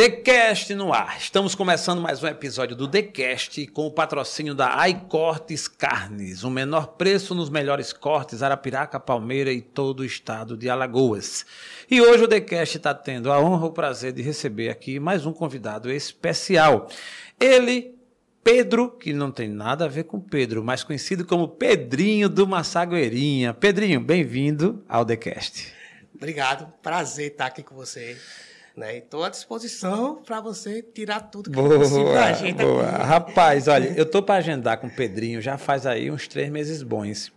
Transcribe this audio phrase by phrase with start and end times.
[0.00, 1.18] TheCast no ar.
[1.18, 6.94] Estamos começando mais um episódio do TheCast com o patrocínio da iCortes Carnes, o menor
[6.94, 11.44] preço nos melhores cortes Arapiraca, Palmeira e todo o estado de Alagoas.
[11.90, 15.26] E hoje o TheCast está tendo a honra e o prazer de receber aqui mais
[15.26, 16.88] um convidado especial.
[17.38, 17.94] Ele,
[18.42, 23.52] Pedro, que não tem nada a ver com Pedro, mas conhecido como Pedrinho do Massagueirinha.
[23.52, 25.74] Pedrinho, bem-vindo ao TheCast.
[26.14, 28.16] Obrigado, prazer estar aqui com você.
[28.80, 28.96] Né?
[28.96, 32.88] Estou à disposição para você tirar tudo que boa, possível da gente boa.
[32.88, 33.02] aqui.
[33.04, 36.82] Rapaz, olha, eu tô para agendar com o Pedrinho já faz aí uns três meses
[36.82, 37.30] bons.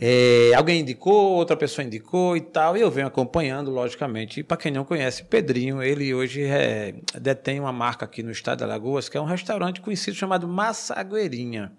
[0.00, 4.38] É, alguém indicou, outra pessoa indicou e tal, e eu venho acompanhando, logicamente.
[4.38, 8.58] E para quem não conhece, Pedrinho, ele hoje é, detém uma marca aqui no estado
[8.58, 11.72] de Alagoas, que é um restaurante conhecido chamado Massagueirinha.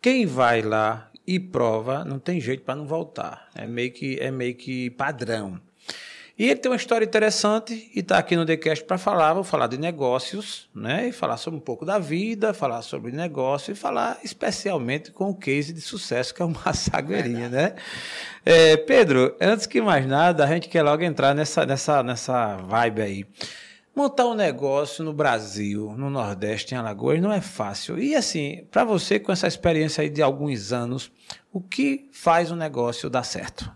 [0.00, 3.50] Quem vai lá e prova, não tem jeito para não voltar.
[3.54, 5.60] É meio que, é meio que padrão.
[6.38, 9.32] E ele tem uma história interessante e está aqui no TheCast para falar.
[9.32, 11.08] Vou falar de negócios, né?
[11.08, 15.34] E falar sobre um pouco da vida, falar sobre negócio e falar especialmente com o
[15.34, 17.74] case de sucesso que é o Massagueirinha, né?
[18.44, 23.00] É, Pedro, antes que mais nada, a gente quer logo entrar nessa, nessa, nessa vibe
[23.00, 23.26] aí.
[23.94, 27.98] Montar um negócio no Brasil, no Nordeste, em Alagoas, não é fácil.
[27.98, 31.10] E assim, para você, com essa experiência aí de alguns anos,
[31.50, 33.74] o que faz um negócio dar certo?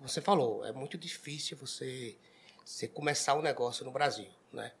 [0.00, 2.16] Como você falou, é muito difícil você,
[2.64, 4.30] você começar um negócio no Brasil.
[4.50, 4.72] Né?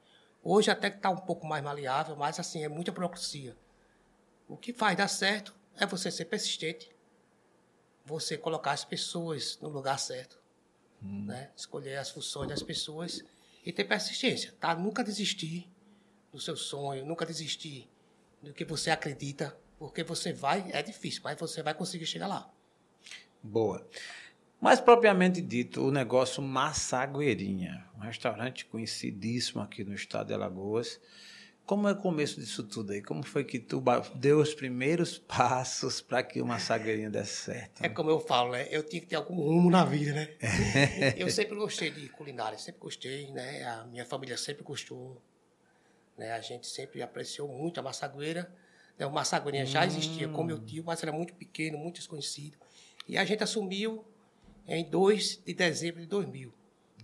[0.42, 3.54] Hoje até que está um pouco mais maleável, mas assim, é muita burocracia.
[4.48, 6.90] O que faz dar certo é você ser persistente,
[8.02, 10.40] você colocar as pessoas no lugar certo,
[11.02, 11.26] hum.
[11.26, 11.50] né?
[11.54, 13.22] escolher as funções das pessoas
[13.62, 14.74] e ter persistência, tá?
[14.74, 15.70] Nunca desistir
[16.32, 17.86] do seu sonho, nunca desistir
[18.40, 22.50] do que você acredita, porque você vai, é difícil, mas você vai conseguir chegar lá.
[23.42, 23.86] Boa.
[24.60, 31.00] Mais propriamente dito, o negócio Massagueirinha, um restaurante conhecidíssimo aqui no estado de Alagoas.
[31.64, 33.00] Como é o começo disso tudo aí?
[33.00, 33.82] Como foi que tu
[34.16, 37.82] deu os primeiros passos para que o Massagueirinha desse certo?
[37.82, 38.68] É como eu falo, né?
[38.70, 40.28] Eu tinha que ter algum rumo na vida, né?
[41.16, 43.64] eu sempre gostei de culinária, sempre gostei, né?
[43.64, 45.22] A minha família sempre gostou.
[46.18, 46.32] Né?
[46.32, 48.52] A gente sempre apreciou muito a massagueira.
[48.98, 49.06] Né?
[49.06, 49.68] O massagueirinha hum.
[49.68, 52.58] já existia com meu tio, mas era muito pequeno, muito desconhecido.
[53.08, 54.04] E a gente assumiu
[54.66, 56.52] em 2 de dezembro de 2000.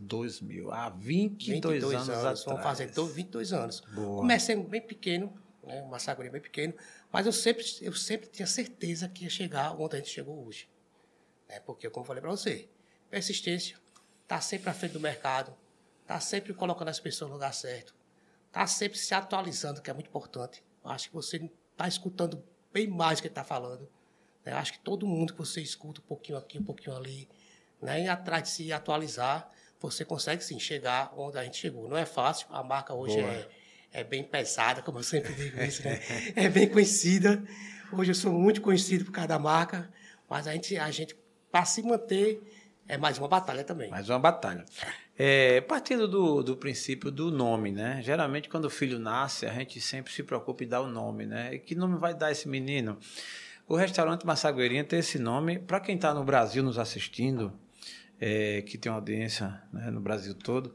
[0.01, 2.45] 2000, há 22, 22 anos, anos atrás.
[2.45, 3.81] Vamos fazer 22 anos.
[3.81, 4.19] Boa.
[4.19, 6.75] Comecei bem pequeno, né, uma saguinha bem pequeno,
[7.11, 10.69] mas eu sempre, eu sempre tinha certeza que ia chegar onde a gente chegou hoje.
[11.49, 12.69] Né, porque, como eu falei para você,
[13.11, 13.79] persistência,
[14.27, 15.55] tá sempre à frente do mercado,
[16.07, 17.95] tá sempre colocando as pessoas no lugar certo,
[18.53, 20.63] tá sempre se atualizando, que é muito importante.
[20.85, 22.43] Eu acho que você está escutando
[22.73, 23.89] bem mais do que está falando.
[24.45, 24.53] Né?
[24.53, 27.29] Eu acho que todo mundo que você escuta um pouquinho aqui, um pouquinho ali,
[27.81, 28.05] né?
[28.05, 29.51] E atrás de se atualizar,
[29.81, 31.89] você consegue sim chegar onde a gente chegou.
[31.89, 33.49] Não é fácil, a marca hoje é,
[33.93, 36.01] é bem pesada, como eu sempre digo isso, né?
[36.35, 37.43] é bem conhecida.
[37.93, 39.89] Hoje eu sou muito conhecido por cada marca,
[40.29, 41.17] mas a gente, a gente
[41.51, 42.43] para se manter,
[42.89, 43.91] é mais uma batalha também.
[43.91, 44.65] Mais uma batalha.
[45.19, 48.01] É, partindo do, do princípio do nome, né?
[48.03, 51.55] Geralmente, quando o filho nasce, a gente sempre se preocupa em dar o nome, né?
[51.55, 52.99] E que nome vai dar esse menino?
[53.67, 55.59] O restaurante Massagueirinha tem esse nome.
[55.59, 57.53] Para quem está no Brasil nos assistindo,
[58.21, 60.75] é, que tem audiência né, no Brasil todo.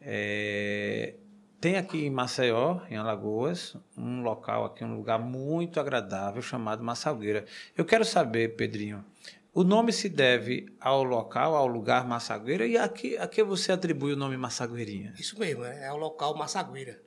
[0.00, 1.14] É,
[1.60, 7.44] tem aqui em Maceió, em Alagoas, um local aqui, um lugar muito agradável chamado Massagueira.
[7.76, 9.04] Eu quero saber, Pedrinho,
[9.52, 13.72] o nome se deve ao local, ao lugar Massagueira, e a que, a que você
[13.72, 15.12] atribui o nome Massagueirinha?
[15.18, 17.00] Isso mesmo, é, é o local Massagueira.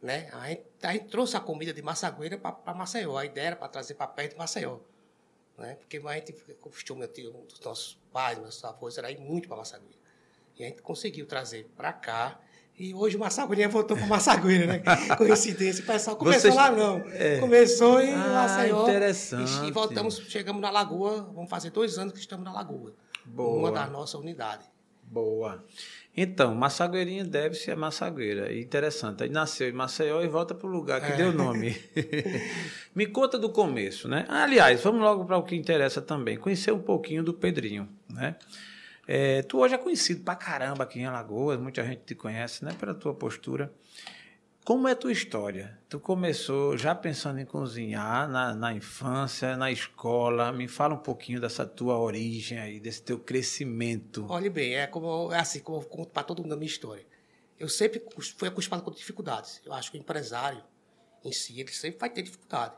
[0.00, 0.28] Né?
[0.32, 3.68] A, gente, a gente trouxe a comida de Massagueira para Maceió, a ideia era para
[3.68, 4.78] trazer para perto de Maceió.
[5.58, 5.74] Né?
[5.74, 9.98] Porque a gente costume, um dos nossos pais, meus avós, era ir muito para Massagueira.
[10.58, 12.38] E a gente conseguiu trazer para cá.
[12.78, 14.82] E hoje o Massagueirinha voltou para Massagueira, né?
[15.16, 15.82] Coincidência.
[15.82, 16.54] O pessoal começou Vocês...
[16.54, 16.98] lá, não.
[17.10, 17.38] É.
[17.38, 18.82] Começou em ah, Maceió.
[18.82, 19.66] interessante.
[19.66, 21.30] E, voltamos, chegamos na Lagoa.
[21.34, 22.94] Vamos fazer dois anos que estamos na Lagoa.
[23.24, 23.58] Boa.
[23.58, 24.64] Uma da nossa unidade.
[25.02, 25.64] Boa.
[26.22, 28.52] Então, Massagueirinha deve ser Massagueira.
[28.54, 29.22] Interessante.
[29.22, 31.16] Aí nasceu em Maceió e volta para o lugar que é.
[31.16, 31.74] deu o nome.
[32.94, 34.26] Me conta do começo, né?
[34.28, 36.36] Aliás, vamos logo para o que interessa também.
[36.36, 38.36] Conhecer um pouquinho do Pedrinho, né?
[39.08, 42.76] É, tu hoje é conhecido pra caramba aqui em Alagoas, muita gente te conhece, né?
[42.78, 43.72] Pela tua postura.
[44.64, 45.78] Como é a tua história?
[45.88, 50.52] Tu começou já pensando em cozinhar na, na infância, na escola.
[50.52, 54.26] Me fala um pouquinho dessa tua origem aí, desse teu crescimento.
[54.28, 57.04] Olha bem, é como é assim, como eu conto para todo mundo a minha história.
[57.58, 58.02] Eu sempre
[58.36, 59.60] fui acostumado com dificuldades.
[59.64, 60.62] Eu acho que o empresário
[61.24, 62.74] em si, ele sempre vai ter dificuldade.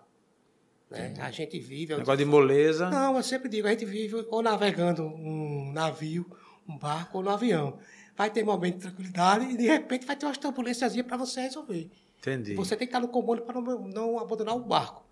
[0.89, 1.15] Né?
[1.19, 1.97] A gente vive...
[1.97, 2.91] Negócio de moleza.
[2.91, 6.27] Não, eu sempre digo, a gente vive ou navegando um navio,
[6.69, 7.79] um barco ou no avião
[8.23, 11.91] vai ter momento de tranquilidade e de repente vai ter umas turbulências para você resolver.
[12.21, 12.55] Entendi.
[12.55, 15.05] Você tem que estar no comando para não, não abandonar o barco.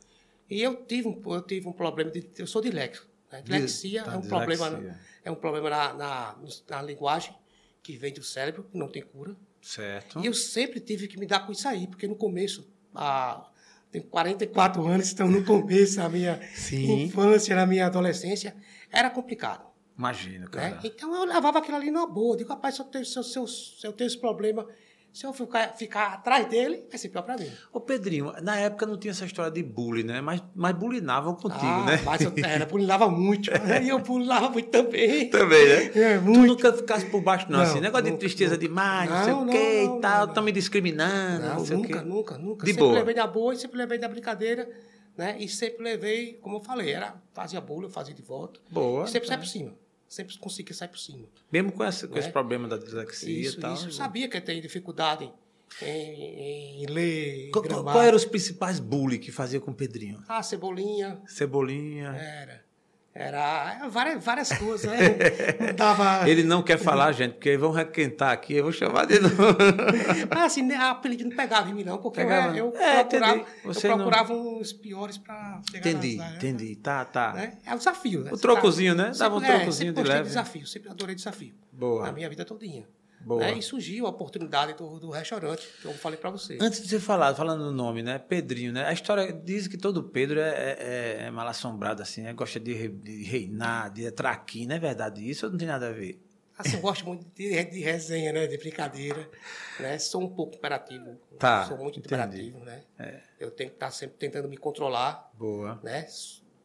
[0.49, 3.07] E eu tive um, eu tive um problema, de, eu sou disléxico.
[3.33, 3.43] Né?
[3.43, 4.47] Dislexia Tá, é um dislexia.
[4.47, 6.37] problema, é um problema na, na,
[6.69, 7.35] na linguagem
[7.83, 9.35] que vem do cérebro, que não tem cura.
[9.61, 10.21] Certo.
[10.21, 13.49] E eu sempre tive que me dar com isso aí, porque no começo, a,
[13.91, 17.05] tenho 44 anos, então no começo da minha Sim.
[17.05, 18.55] infância, na minha adolescência,
[18.91, 19.70] era complicado.
[20.01, 20.51] Imagina, Né?
[20.51, 20.81] cara.
[20.83, 22.35] Então eu levava aquilo ali numa boa.
[22.37, 24.67] Digo, rapaz, se eu tenho, se eu, se eu, se eu tenho esse problema,
[25.13, 27.51] se eu ficar, ficar atrás dele, vai ser pior para mim.
[27.73, 30.21] Ô, Pedrinho, na época não tinha essa história de bullying, né?
[30.23, 32.01] Mas, mas bulinavam contigo, ah, né?
[32.05, 33.51] Mas eu era, bulinava muito.
[33.83, 35.29] e eu bulinava muito também.
[35.29, 35.85] Também, né?
[35.95, 36.47] É, Tu muito.
[36.47, 37.81] nunca ficasse por baixo, não, Não, assim.
[37.81, 38.67] Negócio de nunca, tristeza nunca.
[38.69, 40.25] demais, não, Não, sei o não, quê não, e tal.
[40.29, 42.05] Estão me discriminando, não, sei o nunca, quê.
[42.09, 42.65] nunca, nunca.
[42.65, 42.95] De sempre boa.
[42.95, 44.71] levei na boa e sempre levei na brincadeira,
[45.17, 45.37] né?
[45.41, 48.61] E sempre levei, como eu falei, era, fazia bullying, eu fazia de volta.
[48.71, 49.05] Boa.
[49.05, 49.35] E sempre tá.
[49.35, 49.80] sai por cima.
[50.11, 51.25] Sempre conseguia sair por cima.
[51.53, 52.21] Mesmo com, esse, com Né?
[52.21, 53.75] esse problema da dislexia Isso, e tal.
[53.75, 53.87] isso.
[53.87, 55.31] Eu sabia que tenho dificuldade
[55.81, 60.21] em, em ler, qual, qual eram os principais bullying que fazia com o Pedrinho?
[60.27, 62.09] Ah, cebolinha, Cebolinha.
[62.09, 62.65] era.
[63.13, 64.99] Era várias, várias coisas, né?
[65.59, 66.29] Não dava...
[66.31, 69.37] Ele não quer falar, gente, porque vão requentar aqui, eu vou chamar de novo.
[70.33, 72.81] Mas assim, a apelido não pegava em mim, não, porque Pegava, eu, eu.
[72.81, 73.51] É, procurava, entendi.
[73.65, 76.37] eu Você não- procurava uns piores para chegar Entendi, nas- né?
[76.37, 76.77] entendi.
[76.77, 77.33] Tá, tá.
[77.33, 77.53] Né?
[77.67, 78.31] É um desafio, né?
[78.33, 79.11] O Você trocozinho, né?
[79.19, 80.29] Dava um é, trocozinho sempre de gostei leve.
[80.29, 81.55] desafio, sempre adorei desafio.
[81.73, 82.07] Boa.
[82.07, 82.85] Na minha vida todinha.
[83.39, 83.59] Né?
[83.59, 86.57] E surgiu a oportunidade do, do restaurante, que eu falei para você.
[86.61, 88.19] Antes de você falar, falando do nome, né?
[88.19, 88.87] Pedrinho, né?
[88.87, 92.33] A história diz que todo Pedro é, é, é mal assombrado, assim, né?
[92.33, 96.21] Gosta de, re- de reinar, de é verdade isso ou não tem nada a ver?
[96.57, 98.47] Assim, eu gosto muito de, de resenha, né?
[98.47, 99.31] De brincadeira.
[99.79, 99.99] Né?
[99.99, 101.19] Sou um pouco imperativo.
[101.39, 102.15] Tá, Sou muito entendi.
[102.15, 102.83] imperativo, né?
[103.39, 105.81] Eu tenho que estar sempre tentando me controlar, Boa.
[105.83, 106.07] né?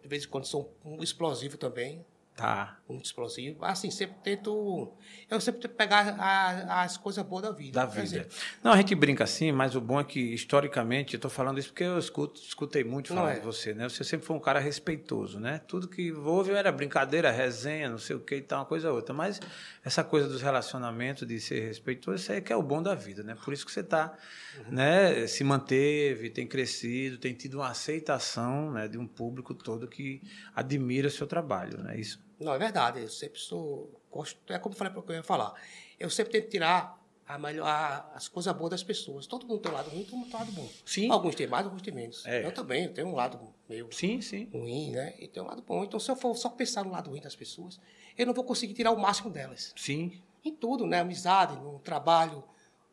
[0.01, 2.05] De vez em quando sou um explosivo também.
[2.35, 2.77] Tá.
[2.87, 3.63] muito explosivo.
[3.63, 4.93] Assim, sempre tento.
[5.31, 7.71] Eu sempre tento pegar a- as coisas boas da vida.
[7.79, 8.03] Da vida.
[8.03, 11.57] exemplo, Não, a gente brinca assim, mas o bom é que, historicamente, eu estou falando
[11.59, 13.39] isso porque eu escuto, escutei muito falar é.
[13.39, 13.87] de você, né?
[13.89, 15.61] Você sempre foi um cara respeitoso, né?
[15.67, 18.97] Tudo que houve era brincadeira, resenha, não sei o que e tal, uma coisa ou
[18.97, 19.13] outra.
[19.15, 19.39] Mas
[19.83, 23.23] essa coisa dos relacionamentos, de ser respeitoso, isso aí que é o bom da vida,
[23.23, 23.35] né?
[23.43, 24.13] Por isso que você está,
[24.57, 24.71] Uhum.
[24.75, 25.25] né?
[25.27, 30.21] Se manteve, tem crescido, tem tido uma aceitação né, de um público todo que
[30.53, 32.24] admira o seu trabalho, não é isso?
[32.39, 33.01] Não, é verdade.
[33.01, 33.89] Eu sempre sou.
[34.11, 35.53] Gosto, é como eu falei para eu ia falar.
[35.99, 39.25] Eu sempre tento tirar a melhor, a- as coisas boas das pessoas.
[39.25, 40.69] Todo mundo tem um lado ruim, todo mundo tem um lado bom.
[40.85, 41.09] Sim.
[41.11, 42.25] Alguns têm mais, alguns têm menos.
[42.25, 42.45] É.
[42.45, 44.47] Eu também, eu tenho um lado meio Sim, sim.
[44.53, 45.15] ruim, né?
[45.17, 45.83] E tem um lado bom.
[45.83, 47.79] Então, se eu for só pensar no lado ruim das pessoas,
[48.17, 49.73] eu não vou conseguir tirar o máximo delas.
[49.75, 50.21] Sim.
[50.43, 50.99] em tudo, né?
[50.99, 52.43] Amizade, no trabalho,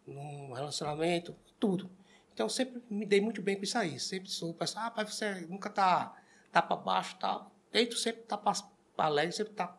[0.07, 1.91] no relacionamento, tudo.
[2.33, 4.01] Então, eu sempre me dei muito bem com isso aí.
[4.01, 6.17] Sempre sou, pensar, ah, pai, você nunca tá,
[6.51, 7.47] tá para baixo, tá.
[7.71, 8.53] Tento sempre tá para
[8.97, 9.79] alegre, sempre tá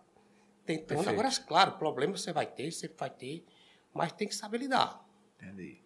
[0.65, 0.87] tentando.
[0.87, 1.09] Perfeito.
[1.09, 3.45] Agora, claro, problema você vai ter, sempre vai ter,
[3.93, 5.03] mas tem que saber lidar.
[5.37, 5.81] Entendi.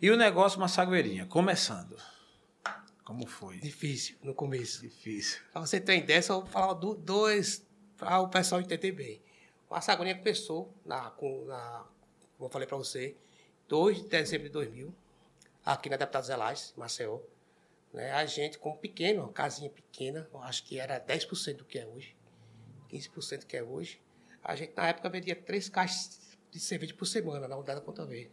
[0.00, 1.96] E o negócio Massagueirinha, começando.
[3.04, 3.58] Como foi?
[3.58, 4.82] Difícil no começo.
[4.82, 5.40] Difícil.
[5.52, 7.66] Para você ter uma ideia, só vou falar do- dois
[7.96, 9.20] para o pessoal entender bem.
[9.70, 11.10] A Sagoninha começou, na, na,
[12.36, 13.16] como eu falei para você,
[13.68, 14.92] 2 de dezembro de 2000,
[15.64, 17.20] aqui na Deputado Zelais, Maceió.
[17.92, 18.10] Né?
[18.12, 21.86] A gente, como pequeno, uma casinha pequena, eu acho que era 10% do que é
[21.86, 22.16] hoje,
[22.90, 24.00] 15% do que é hoje.
[24.42, 26.18] A gente, na época, vendia três caixas
[26.50, 28.30] de cerveja por semana na unidade da Ponta Verde.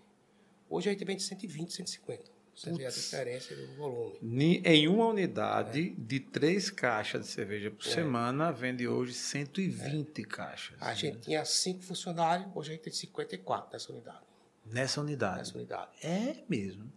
[0.70, 2.38] Hoje a gente vende 120, 150.
[2.56, 4.18] Você vê a diferença do volume.
[4.66, 7.70] Em uma unidade de três caixas de cerveja É.
[7.70, 10.76] por semana, vende hoje 120 caixas.
[10.82, 14.20] A gente tinha cinco funcionários, hoje a gente tem 54 nessa unidade.
[14.66, 15.38] Nessa unidade.
[15.38, 15.92] Nessa unidade.
[16.02, 16.92] É mesmo.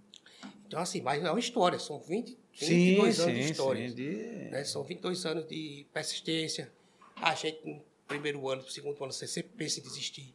[0.67, 3.89] Então, assim, mas é uma história, são 20, Sim, 22 anos sim, de história.
[3.89, 3.95] sim.
[3.95, 4.65] de- né?
[4.65, 6.73] São 22 anos de persistência.
[7.23, 10.35] A gente, no primeiro ano, no segundo ano, você sempre pensa em desistir.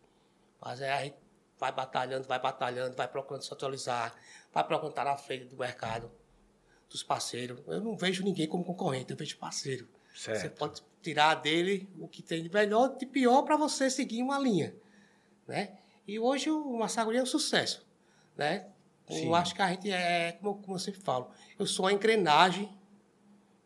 [0.61, 1.15] Mas aí a gente
[1.59, 4.15] vai batalhando, vai batalhando, vai procurando se atualizar,
[4.53, 6.11] vai procurando estar na frente do mercado,
[6.89, 7.59] dos parceiros.
[7.67, 9.87] Eu não vejo ninguém como concorrente, eu vejo parceiro.
[10.15, 10.41] Certo.
[10.41, 14.39] Você pode tirar dele o que tem de melhor, de pior, para você seguir uma
[14.39, 14.73] linha.
[15.47, 15.77] Né?
[16.07, 17.85] E hoje o Massagurinha é um sucesso.
[18.37, 18.67] Né?
[19.09, 19.27] Sim.
[19.27, 21.93] Eu acho que a gente é, como, eu- como eu sempre falo, eu sou a
[21.93, 22.69] engrenagem,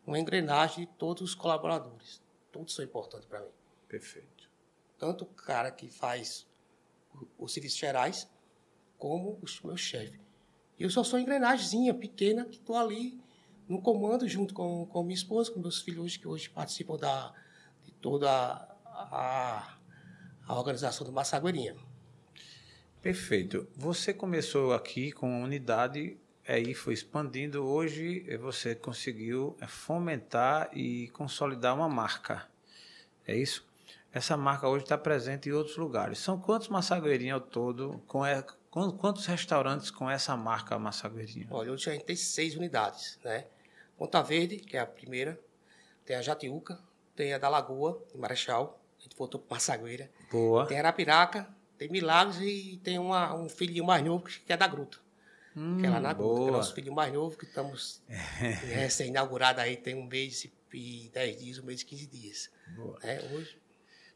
[0.06, 2.20] uma engrenagem de todos os colaboradores.
[2.52, 3.50] Todos são importantes para mim.
[3.88, 4.50] Perfeito.
[4.98, 6.46] Tanto o cara que faz
[7.38, 8.28] os serviços gerais,
[8.98, 10.20] como o meu chefe.
[10.78, 13.20] E eu só sou engrenagemzinha pequena que estou ali
[13.68, 17.32] no comando junto com, com minha esposa, com meus filhos que hoje participam da,
[17.84, 19.78] de toda a,
[20.46, 21.76] a organização do Massagueirinha.
[23.00, 23.66] Perfeito.
[23.76, 26.18] Você começou aqui com uma unidade,
[26.50, 27.64] aí foi expandindo.
[27.64, 32.48] Hoje eh, você conseguiu eh, fomentar e consolidar uma marca.
[33.26, 33.68] É isso?
[34.12, 36.18] essa marca hoje está presente em outros lugares.
[36.18, 38.02] São quantos massagueirinhos ao todo?
[38.06, 41.46] Com é, quantos restaurantes com essa marca massagueirinha?
[41.50, 43.46] Olha, hoje a gente tem seis unidades, né?
[43.96, 45.38] Ponta Verde, que é a primeira,
[46.04, 46.80] tem a Jatiuca,
[47.14, 50.10] tem a da Lagoa, em Marechal, a gente voltou para Massagueira.
[50.30, 50.66] Boa.
[50.66, 54.98] Tem Arapiraca, tem Milagres e tem uma, um filhinho mais novo que é da Gruta.
[55.56, 59.60] Hum, que é lá na Gruta, que é nosso filho mais novo, que estamos recém-inaugurado
[59.60, 62.50] aí, tem um mês e dez dias, um mês e quinze dias.
[62.76, 62.98] Boa.
[63.02, 63.58] É, hoje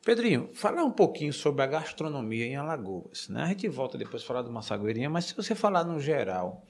[0.05, 3.27] Pedrinho, fala um pouquinho sobre a gastronomia em Alagoas.
[3.31, 3.43] Né?
[3.43, 6.63] A gente volta depois a falar do Massagueirinha, mas se você falar no geral,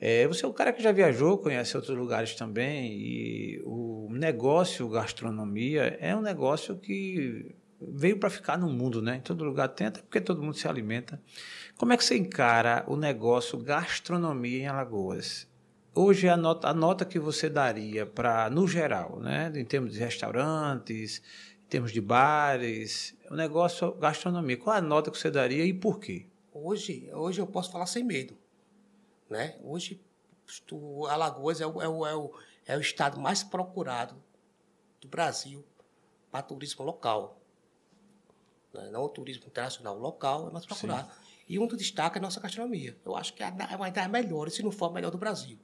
[0.00, 4.88] é, você é um cara que já viajou, conhece outros lugares também, e o negócio
[4.88, 9.16] gastronomia é um negócio que veio para ficar no mundo, né?
[9.16, 11.22] Em todo lugar tem, até porque todo mundo se alimenta.
[11.82, 15.48] Como é que você encara o negócio gastronomia em Alagoas?
[15.92, 19.52] Hoje a nota, a nota que você daria para, no geral, né?
[19.52, 21.20] Em termos de restaurantes,
[21.68, 24.56] termos de bares, o negócio gastronomia.
[24.56, 26.28] Qual a nota que você daria e por quê?
[26.52, 28.38] Hoje, hoje eu posso falar sem medo.
[29.28, 29.56] Né?
[29.64, 30.00] Hoje,
[30.70, 32.32] o Alagoas é o, é, o, é, o,
[32.64, 34.14] é o estado mais procurado
[35.00, 35.64] do Brasil
[36.30, 37.40] para turismo local.
[38.72, 38.88] Né?
[38.92, 41.10] Não o turismo internacional, o local é mais procurado.
[41.12, 41.21] Sim.
[41.52, 42.96] E um dos destaques é a nossa gastronomia.
[43.04, 45.58] Eu acho que é uma das melhores, se não for a melhor do Brasil.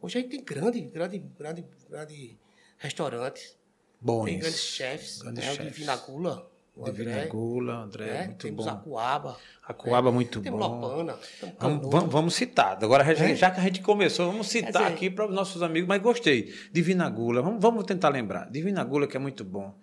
[0.00, 2.38] Hoje a gente tem grande, grande, grande, grande
[2.78, 3.54] restaurantes
[4.00, 4.24] Bons.
[4.24, 5.50] Tem grandes chefes, grandes né?
[5.50, 5.66] chefes.
[5.66, 6.50] O Divina Gula.
[6.74, 8.24] O André, Divina Gula, André, né?
[8.28, 8.70] muito Temos bom.
[8.70, 9.36] a Coaba.
[9.62, 10.14] A Coaba, né?
[10.14, 10.80] muito Temos bom.
[10.80, 11.18] Lopana.
[11.58, 12.82] Vamos, vamos, vamos, citar.
[12.82, 13.34] Agora, é?
[13.34, 15.86] já que a gente começou, vamos citar dizer, aqui para os nossos amigos.
[15.86, 16.54] Mas gostei.
[16.72, 18.50] Divina Gula, vamos, vamos tentar lembrar.
[18.50, 19.74] Divina Gula, que é muito bom.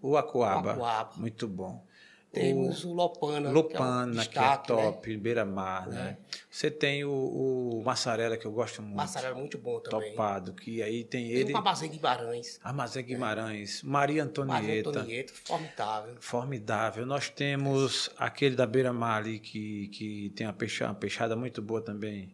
[0.00, 1.12] O Acuaba, Acuaba.
[1.16, 1.84] muito bom.
[2.32, 3.50] Temos o, o Lopana.
[3.50, 5.16] Lopana, que é, um destaque, que é top, né?
[5.16, 5.96] Beira-Mar, né?
[5.96, 6.16] né?
[6.48, 8.96] Você tem o, o Massarela, que eu gosto muito.
[8.96, 10.10] Massarela é muito bom também.
[10.10, 11.44] Topado, que aí tem, tem ele...
[11.46, 12.60] Tem o Armazém Guimarães.
[12.62, 13.82] Armazém Guimarães.
[13.82, 13.90] Né?
[13.90, 14.62] Maria Antonieta.
[14.62, 16.16] Maria Antonieta, formidável.
[16.20, 17.06] Formidável.
[17.06, 18.12] Nós temos é.
[18.18, 22.32] aquele da Beira-Mar ali, que, que tem uma peixada, uma peixada muito boa também.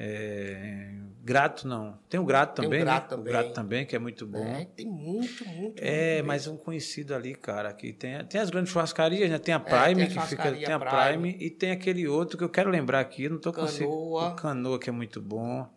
[0.00, 0.92] É,
[1.24, 1.98] grato não.
[2.08, 2.70] Tem o grato também.
[2.70, 3.08] Tem o grato, né?
[3.08, 3.20] também.
[3.20, 4.46] O grato também, que é muito bom.
[4.46, 5.82] É, tem muito, muito.
[5.82, 9.40] É, muito mas um conhecido ali, cara, que tem, tem as grandes churrascarias, né?
[9.40, 10.52] Tem a Prime, é, tem a que fica.
[10.52, 13.52] Tem a Prime, Prime, e tem aquele outro que eu quero lembrar aqui, não tô
[13.52, 13.90] conseguindo.
[13.90, 15.68] O canoa, que é muito bom.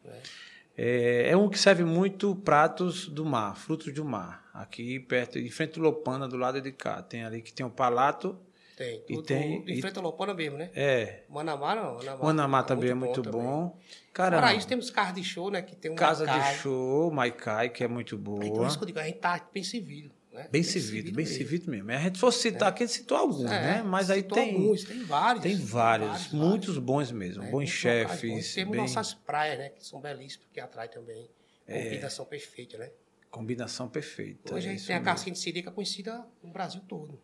[0.78, 1.32] É.
[1.32, 1.36] é.
[1.36, 4.52] um que serve muito pratos do mar, frutos do mar.
[4.54, 7.02] Aqui perto, em frente do Lopana, do lado de cá.
[7.02, 8.38] Tem ali que tem o Palato
[8.82, 9.04] tem.
[9.10, 10.70] E tem de frente ao Lopana mesmo, né?
[10.74, 11.24] É.
[11.30, 11.96] Manamá não.
[11.96, 13.42] Manamá, Manamá também é muito, é bom.
[13.42, 13.80] bom.
[14.14, 14.42] Caramba.
[14.44, 15.62] Fora isso, temos casa de show, né?
[15.62, 16.54] Que tem um Casa Maicai.
[16.54, 18.46] de show, Maicai, que é muito boa.
[18.46, 20.12] Então, isso que eu digo, a gente tá bem servido.
[20.32, 20.44] Né?
[20.44, 21.88] Bem, bem servido, bem servido mesmo.
[21.88, 22.00] mesmo.
[22.00, 22.70] A gente fosse citar é.
[22.70, 23.84] aqui, a gente citou alguns, é, né?
[23.84, 24.54] Mas aí tem.
[24.54, 25.44] Alguns, tem vários.
[25.44, 27.44] Tem vários, vários muitos bons mesmo.
[27.44, 28.54] É, bons chefes.
[28.54, 28.82] Temos bem...
[28.82, 29.70] nossas praias, né?
[29.70, 31.30] Que são belíssimas, porque atrai também.
[31.68, 31.84] É.
[31.84, 32.92] Combinação perfeita, né?
[33.30, 34.54] Combinação perfeita.
[34.54, 35.10] Hoje a gente tem mesmo.
[35.10, 37.20] a casquinha de sirica conhecida no Brasil todo.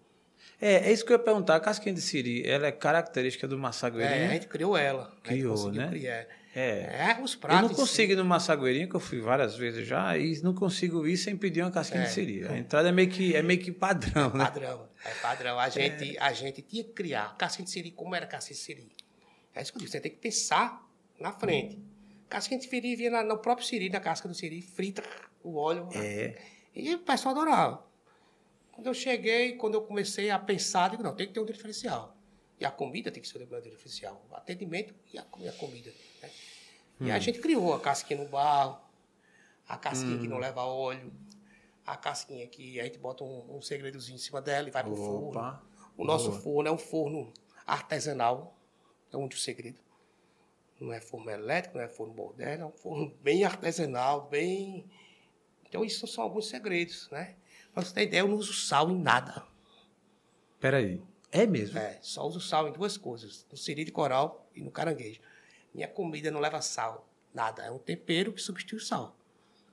[0.59, 1.55] É, é isso que eu ia perguntar.
[1.55, 4.21] A casquinha de siri, ela é característica do massagueirinho?
[4.21, 5.13] É, a gente criou ela.
[5.23, 5.87] Criou, né?
[5.89, 6.27] Criar.
[6.55, 7.11] É.
[7.11, 7.61] é, os pratos.
[7.61, 11.07] Eu não consigo ir no massagueirinho, que eu fui várias vezes já, e não consigo
[11.07, 12.07] ir sem pedir uma casquinha é.
[12.07, 12.47] de siri.
[12.47, 14.45] A entrada é meio que, é meio que padrão, é né?
[14.45, 15.59] Padrão, é padrão.
[15.59, 16.19] A gente, é.
[16.19, 18.91] a gente tinha que criar casquinha de siri, como era casquinha de siri.
[19.53, 20.83] É isso que eu digo, você tem que pensar
[21.19, 21.79] na frente.
[22.27, 25.03] Casquinha de siri vinha no próprio siri, na casca do siri, frita
[25.43, 25.87] o óleo.
[25.93, 26.41] É.
[26.75, 27.85] E o pessoal adorava.
[28.77, 32.15] Quando eu cheguei, quando eu comecei a pensar, digo, não, tem que ter um diferencial.
[32.59, 34.23] E a comida tem que ser um diferencial.
[34.29, 35.91] O atendimento e a, e a comida.
[36.21, 36.29] Né?
[37.01, 37.07] Hum.
[37.07, 37.19] E a hum.
[37.19, 38.79] gente criou a casquinha no barro,
[39.67, 40.21] a casquinha hum.
[40.21, 41.11] que não leva óleo,
[41.87, 44.93] a casquinha que a gente bota um, um segredozinho em cima dela e vai para
[44.93, 45.59] o forno.
[45.97, 46.41] O nosso Boa.
[46.41, 47.33] forno é um forno
[47.65, 48.55] artesanal,
[49.11, 49.81] é um dos segredos.
[50.79, 54.85] Não é forno elétrico, não é forno moderno, é um forno bem artesanal, bem...
[55.67, 57.35] Então, isso são alguns segredos, né?
[57.77, 59.45] Pra você ter ideia, eu não uso sal em nada.
[60.59, 60.99] Peraí.
[61.31, 61.77] É mesmo?
[61.77, 65.21] É, só uso sal em duas coisas: no siri de coral e no caranguejo.
[65.75, 67.63] Minha comida não leva sal, nada.
[67.63, 69.15] É um tempero que substitui o sal.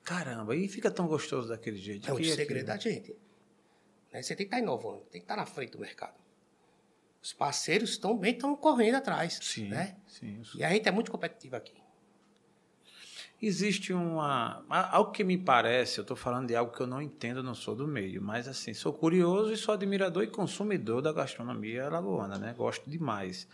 [0.03, 2.11] Caramba, e fica tão gostoso daquele jeito.
[2.11, 3.17] É um segredo da gente.
[4.13, 6.21] Né, você tem que estar tá inovando, tem que estar tá na frente do mercado.
[7.23, 9.39] Os parceiros também estão correndo atrás.
[9.41, 9.97] Sim, né?
[10.07, 10.43] sim.
[10.57, 11.84] E a gente é muito competitivo aqui
[13.47, 14.65] existe uma.
[14.69, 17.75] Algo que me parece, eu estou falando de algo que eu não entendo, não sou
[17.75, 22.55] do meio, mas assim, sou curioso e sou admirador e consumidor da gastronomia lagoana, né?
[22.57, 23.49] Gosto demais.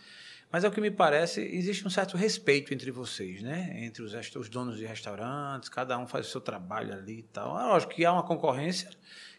[0.51, 3.71] Mas é o que me parece, existe um certo respeito entre vocês, né?
[3.77, 7.57] Entre os, os donos de restaurantes, cada um faz o seu trabalho ali e tal.
[7.57, 8.89] É lógico que há uma concorrência,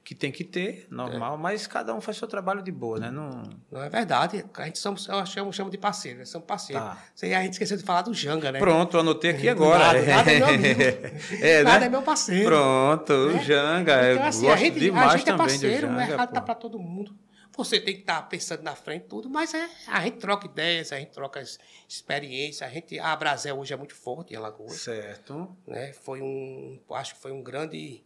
[0.05, 1.39] que tem que ter, normal, é.
[1.39, 3.11] mas cada um faz seu trabalho de boa, né?
[3.11, 4.45] Não, não é verdade.
[4.55, 6.25] A gente somos, eu chamo, chamo de parceiro, né?
[6.25, 6.85] Somos parceiros.
[6.85, 6.99] Tá.
[7.21, 8.59] A gente esqueceu de falar do Janga, né?
[8.59, 10.03] Pronto, anotei aqui agora.
[10.03, 10.81] Nada, nada é meu amigo.
[11.41, 11.87] é, nada né?
[11.87, 12.51] é meu parceiro.
[12.51, 12.57] Né?
[12.57, 14.13] Pronto, o Janga.
[14.13, 16.55] Então, assim, eu gosto a gente, demais a gente é parceiro, o mercado está para
[16.57, 17.15] todo mundo.
[17.57, 20.91] Você tem que estar tá pensando na frente tudo, mas é, a gente troca ideias,
[20.91, 21.43] a gente troca
[21.87, 24.73] experiências, a gente a Brasil hoje é muito forte em Alagoas.
[24.73, 25.55] Certo.
[25.67, 25.93] Né?
[25.93, 28.03] Foi um, acho que foi um grande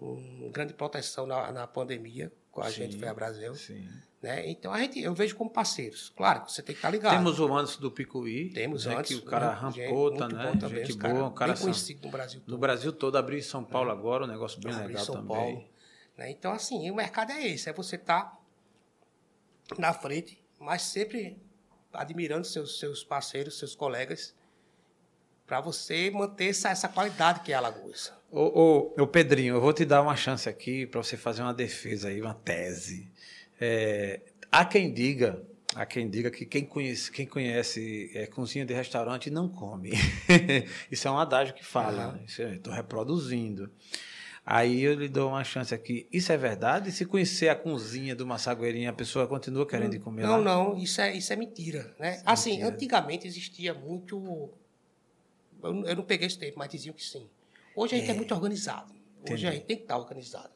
[0.00, 3.54] um grande proteção na, na pandemia com a sim, gente foi a Brasil.
[3.54, 3.88] Sim.
[4.22, 4.48] Né?
[4.50, 6.12] Então a gente, eu vejo como parceiros.
[6.16, 7.16] Claro você tem que estar ligado.
[7.16, 8.50] Temos o Anderson do Picuí.
[8.50, 9.16] Temos né, antes.
[9.16, 10.56] Que o cara rampou, tá, né?
[10.58, 12.50] Também, gente boa, um cara bem conhecido no Brasil todo.
[12.50, 13.92] No Brasil todo, abriu em São Paulo é.
[13.92, 15.28] agora, um negócio bem legal São também.
[15.28, 15.68] Paulo.
[16.16, 16.30] Né?
[16.30, 18.40] Então, assim, o mercado é esse, é você estar
[19.68, 21.38] tá na frente, mas sempre
[21.92, 24.34] admirando seus, seus parceiros, seus colegas,
[25.46, 28.12] para você manter essa, essa qualidade que é a Alagoas.
[28.30, 31.54] Ô, ô, ô, Pedrinho, eu vou te dar uma chance aqui para você fazer uma
[31.54, 33.08] defesa aí, uma tese.
[33.60, 35.40] É, há quem diga,
[35.74, 39.92] há quem diga que quem conhece, quem conhece é, cozinha de restaurante não come.
[40.90, 42.52] Isso é um adágio que fala, uhum.
[42.52, 43.70] estou reproduzindo.
[44.44, 46.06] Aí eu lhe dou uma chance aqui.
[46.12, 46.92] Isso é verdade?
[46.92, 50.38] Se conhecer a cozinha do Massagueirinha, a pessoa continua querendo comer não, lá?
[50.38, 50.78] Não, não.
[50.78, 51.92] Isso é, isso é mentira.
[51.98, 52.18] Né?
[52.18, 52.68] É assim, mentira.
[52.68, 54.52] antigamente existia muito...
[55.66, 57.28] Eu, eu, não peguei esse tempo, mas diziam que sim.
[57.74, 58.92] Hoje a gente é, é muito organizado.
[58.92, 59.46] Hoje Entendi.
[59.46, 60.50] a gente tem que estar organizado.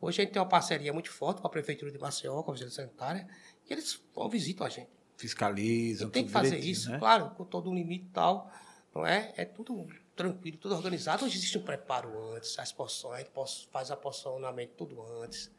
[0.00, 2.54] Hoje a gente tem uma parceria muito forte com a Prefeitura de Maceió, com a
[2.54, 3.28] Vigilância Sanitária,
[3.68, 4.88] e eles vão visitam a gente.
[5.16, 6.98] Fiscalizam, e tem que fazer isso, né?
[6.98, 8.50] claro, com todo um limite e tal.
[8.94, 9.34] Não é?
[9.36, 11.24] É tudo tranquilo, tudo organizado.
[11.24, 13.26] Hoje existe um preparo antes, as porções,
[13.70, 15.50] faz a porcionamento tudo antes.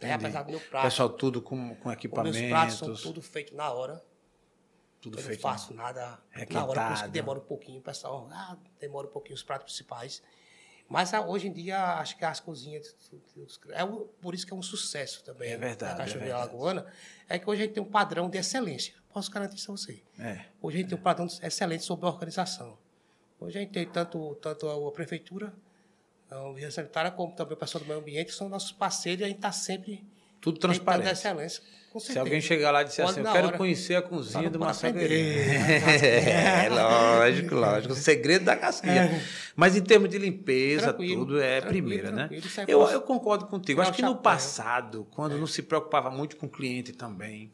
[0.00, 0.12] Né?
[0.12, 0.84] Apesar do meu prato.
[0.84, 2.36] Pessoal, tudo com, com equipamentos.
[2.36, 4.04] Os meus pratos são tudo feito na hora.
[5.10, 5.42] Tudo eu feito.
[5.42, 6.18] não faço nada
[6.50, 8.28] na hora, por isso que demora um pouquinho, pessoal.
[8.32, 10.22] Ah, demora um pouquinho os pratos principais.
[10.88, 12.94] Mas ah, hoje em dia, acho que as cozinhas.
[13.70, 13.84] É
[14.20, 15.52] por isso que é um sucesso também.
[15.52, 15.92] É verdade.
[15.94, 16.86] A Cachoeira é Alagoana.
[17.28, 18.94] É que hoje a gente tem um padrão de excelência.
[19.12, 20.02] Posso garantir isso a você.
[20.18, 20.44] É.
[20.60, 22.78] Hoje a gente tem um padrão excelente sobre a organização.
[23.38, 25.52] Hoje a gente tem tanto, tanto a prefeitura,
[26.30, 29.24] a Vigilância Sanitária, como também o pessoal do meio ambiente, que são nossos parceiros e
[29.24, 30.04] a gente está sempre.
[30.40, 31.10] Tudo transparente.
[31.10, 31.62] excelência.
[31.98, 33.56] Se alguém chegar lá e disser assim, eu quero hora.
[33.56, 35.54] conhecer a cozinha do Massagueirinha.
[36.04, 37.94] é, lógico, lógico.
[37.94, 39.04] O segredo da casquinha.
[39.04, 39.22] É.
[39.54, 42.28] Mas em termos de limpeza, tranquilo, tudo é primeira, né?
[42.30, 43.80] É eu, eu concordo contigo.
[43.80, 45.38] Acho que no passado, quando é.
[45.38, 47.50] não se preocupava muito com o cliente também,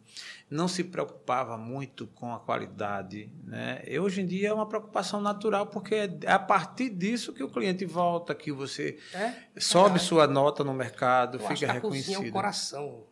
[0.52, 3.32] não se preocupava muito com a qualidade.
[3.42, 3.82] Né?
[3.86, 7.48] E hoje em dia é uma preocupação natural, porque é a partir disso que o
[7.48, 12.12] cliente volta, que você é, sobe sua nota no mercado, Eu fica reconhecido.
[12.12, 13.04] A cozinha é o coração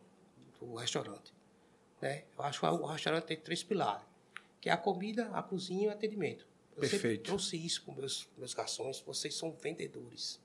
[0.59, 1.33] do restaurante.
[1.99, 2.25] Né?
[2.37, 4.05] Eu acho que o restaurante tem três pilares,
[4.59, 6.47] que é a comida, a cozinha e o atendimento.
[6.75, 7.23] Eu Perfeito.
[7.23, 10.39] trouxe isso para meus, meus garçons, vocês são vendedores.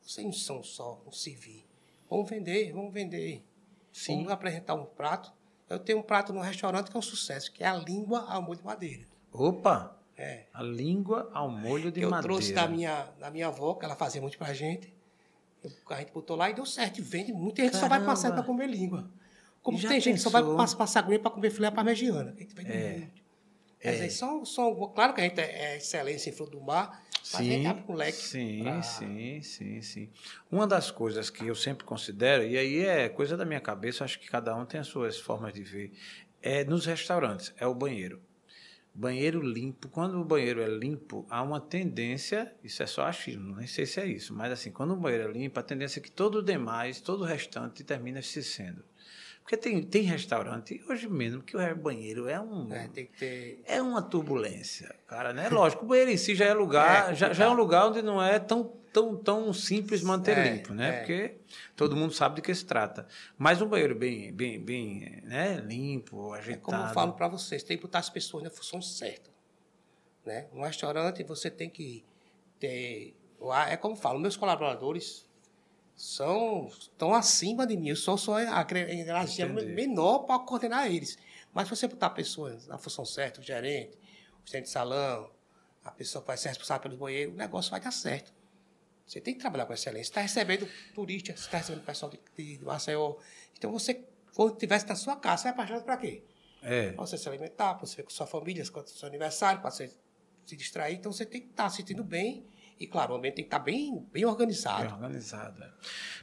[0.00, 1.66] Vocês não são só um servir.
[2.08, 3.44] Vamos vender, vamos vender.
[3.92, 4.18] Sim.
[4.18, 5.32] Vamos apresentar um prato
[5.68, 8.42] eu tenho um prato no restaurante que é um sucesso, que é a língua ao
[8.42, 9.04] molho de madeira.
[9.32, 9.96] Opa!
[10.16, 10.44] É.
[10.54, 12.32] A língua ao molho de eu madeira.
[12.32, 14.92] Eu trouxe da minha, da minha avó, que ela fazia muito pra gente.
[15.62, 17.02] Eu, a gente botou lá e deu certo.
[17.02, 17.32] Vende.
[17.32, 17.94] Muita gente Caramba.
[17.94, 19.10] só vai passar para comer língua.
[19.62, 20.42] Como tem gente que só vai
[20.76, 22.32] passar aguinha para comer filé parmegiana.
[22.34, 22.96] A gente vende é.
[22.98, 23.22] muito.
[23.80, 23.98] É.
[23.98, 27.64] Mas só, só, claro que a gente é, é excelência em fruto do mar, sim,
[28.12, 28.82] sim, pra...
[28.82, 30.10] sim, sim, sim.
[30.48, 34.20] Uma das coisas que eu sempre considero, e aí é coisa da minha cabeça, acho
[34.20, 35.92] que cada um tem as suas formas de ver,
[36.40, 38.22] é nos restaurantes, é o banheiro.
[38.94, 43.66] Banheiro limpo, quando o banheiro é limpo, há uma tendência, isso é só achismo, nem
[43.66, 46.10] sei se é isso, mas assim, quando o banheiro é limpo, a tendência é que
[46.10, 48.84] todo o demais, todo o restante termina se sendo.
[49.46, 52.68] Porque tem, tem restaurante, hoje mesmo, que o banheiro é um.
[52.74, 53.62] É, tem que ter...
[53.64, 55.48] é uma turbulência, cara, né?
[55.48, 58.02] Lógico, o banheiro em si já é lugar, é, já, já, é um lugar onde
[58.02, 60.88] não é tão, tão, tão simples manter é, limpo, né?
[60.88, 60.98] É.
[60.98, 61.36] Porque
[61.76, 63.06] todo mundo sabe de que se trata.
[63.38, 65.62] Mas um banheiro bem, bem, bem né?
[65.64, 66.72] limpo, ajeitado.
[66.72, 69.30] É como eu falo para vocês, tem que botar as pessoas na função certa.
[70.24, 70.48] Né?
[70.52, 72.04] Um restaurante você tem que
[72.58, 73.14] ter.
[73.68, 75.24] É como eu falo, meus colaboradores
[75.96, 77.88] são estão acima de mim.
[77.88, 81.18] Eu sou só a energia menor para coordenar eles.
[81.54, 83.96] Mas se você botar pessoas na função certa, o gerente,
[84.44, 85.30] o centro de salão,
[85.82, 88.30] a pessoa que vai ser responsável pelo banheiro, o negócio vai dar certo.
[89.06, 90.04] Você tem que trabalhar com excelência.
[90.04, 93.16] Você está recebendo turistas, você está recebendo pessoal de, de Maceió.
[93.56, 94.04] Então, você,
[94.34, 96.22] quando estivesse na sua casa, você vai apaixonado para quê?
[96.62, 96.92] É.
[96.92, 99.90] Para você se alimentar, para você ver com sua família, com seu aniversário, para você
[100.44, 100.96] se distrair.
[100.96, 102.44] Então, você tem que estar tá se sentindo bem
[102.78, 104.84] e, claro, o ambiente tem que estar bem, bem organizado.
[104.84, 105.62] Bem organizado.
[105.62, 105.70] É.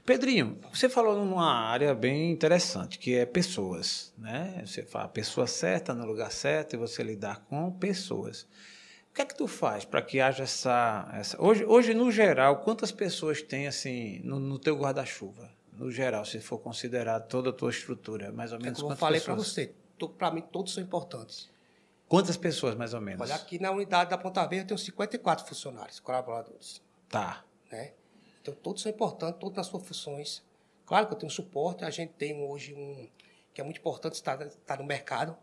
[0.05, 4.13] Pedrinho, você falou numa área bem interessante, que é pessoas.
[4.17, 4.61] Né?
[4.65, 8.43] Você fala a pessoa certa no lugar certo e você lidar com pessoas.
[9.09, 11.41] O que é que tu faz para que haja essa, essa...
[11.41, 15.49] Hoje, hoje, no geral, quantas pessoas tem assim no, no teu guarda-chuva?
[15.77, 18.93] No geral, se for considerar toda a tua estrutura, mais ou é menos é como
[18.93, 19.73] eu falei para você,
[20.17, 21.52] para mim todos são importantes.
[22.13, 23.21] Quantas pessoas, mais ou menos?
[23.21, 26.79] Olha, aqui na unidade da Ponta Verde eu tenho 54 funcionários, colaboradores.
[27.09, 27.43] Tá.
[27.71, 27.93] Né?
[28.39, 30.43] Então, todos são importantes, todas as suas funções.
[30.85, 33.09] Claro que eu tenho suporte, a gente tem hoje um...
[33.51, 35.35] que é muito importante estar, estar no mercado.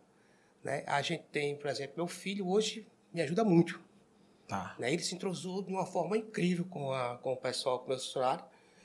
[0.62, 0.84] Né?
[0.86, 3.80] A gente tem, por exemplo, meu filho hoje me ajuda muito.
[4.46, 4.76] Tá.
[4.78, 4.92] Né?
[4.92, 7.98] Ele se introduziu de uma forma incrível com, a, com o pessoal, com o meu
[7.98, 8.44] funcionário.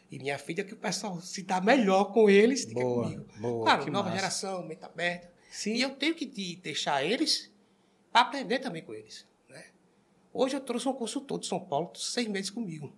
[0.10, 3.26] E minha filha, que o pessoal se dá melhor com eles do que Boa, comigo.
[3.38, 4.21] boa, claro, que nova massa.
[4.21, 5.32] geração, mente aberta.
[5.52, 5.74] Sim.
[5.76, 7.54] E eu tenho que de- deixar eles
[8.21, 9.28] aprender também com eles.
[9.49, 9.65] Né?
[10.34, 12.95] Hoje eu trouxe um consultor de São Paulo, seis meses comigo.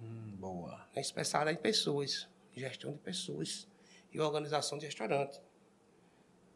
[0.00, 0.86] Hum, boa.
[0.94, 3.66] né, especializada em pessoas, gestão de pessoas
[4.12, 5.40] e organização de restaurante.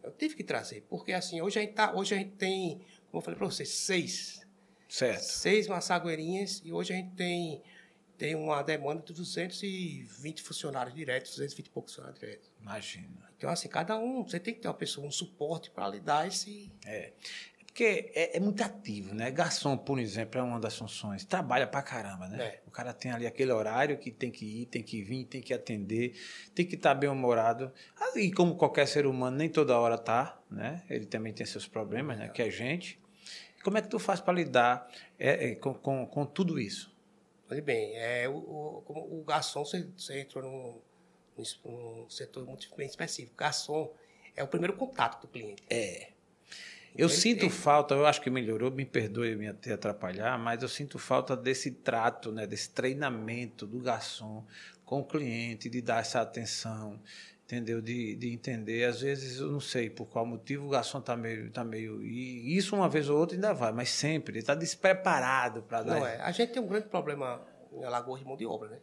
[0.03, 2.79] Eu tive que trazer, porque assim, hoje a gente, tá, hoje a gente tem,
[3.11, 4.47] como eu falei para vocês, seis.
[4.89, 5.23] Certo.
[5.23, 7.63] Seis massagueirinhas e hoje a gente tem,
[8.19, 12.51] tem uma demanda de 220 funcionários diretos, 220 e poucos funcionários diretos.
[12.61, 13.31] Imagina.
[13.37, 16.27] Então, assim, cada um, você tem que ter uma pessoa, um suporte para lhe dar
[16.27, 16.71] esse.
[16.85, 17.13] É.
[17.71, 19.31] Porque é, é muito ativo, né?
[19.31, 21.25] Garçom, por exemplo, é uma das funções.
[21.25, 22.45] Trabalha pra caramba, né?
[22.45, 22.63] É.
[22.67, 25.55] O cara tem ali aquele horário que tem que ir, tem que vir, tem que
[25.55, 26.15] atender,
[26.53, 27.73] tem que estar bem-humorado.
[27.97, 30.83] Ah, E como qualquer ser humano, nem toda hora tá, né?
[30.91, 32.29] Ele também tem seus problemas, né?
[32.29, 33.01] Que é gente.
[33.63, 36.93] Como é que tu faz para lidar é, é, com, com, com tudo isso?
[37.49, 40.81] Olha bem, é, o, o, o garçom, você, você entrou num,
[41.65, 43.37] num setor muito bem específico.
[43.37, 43.93] Garçom
[44.37, 45.63] é o primeiro contato do cliente.
[45.71, 46.11] É.
[46.97, 50.63] Eu Ele- sinto ele- falta, eu acho que melhorou, me perdoe me te atrapalhar, mas
[50.63, 54.45] eu sinto falta desse trato, né, desse treinamento do garçom
[54.85, 57.01] com o cliente, de dar essa atenção,
[57.45, 57.81] entendeu?
[57.81, 58.85] De, de entender.
[58.85, 62.03] Às vezes, eu não sei por qual motivo o garçom está meio, tá meio.
[62.03, 64.33] E isso uma vez ou outra ainda vai, mas sempre.
[64.33, 65.95] Ele está despreparado para dar.
[66.01, 66.17] Não é.
[66.21, 67.41] A gente tem um grande problema
[67.73, 68.79] em Alagoas de mão de obra, né?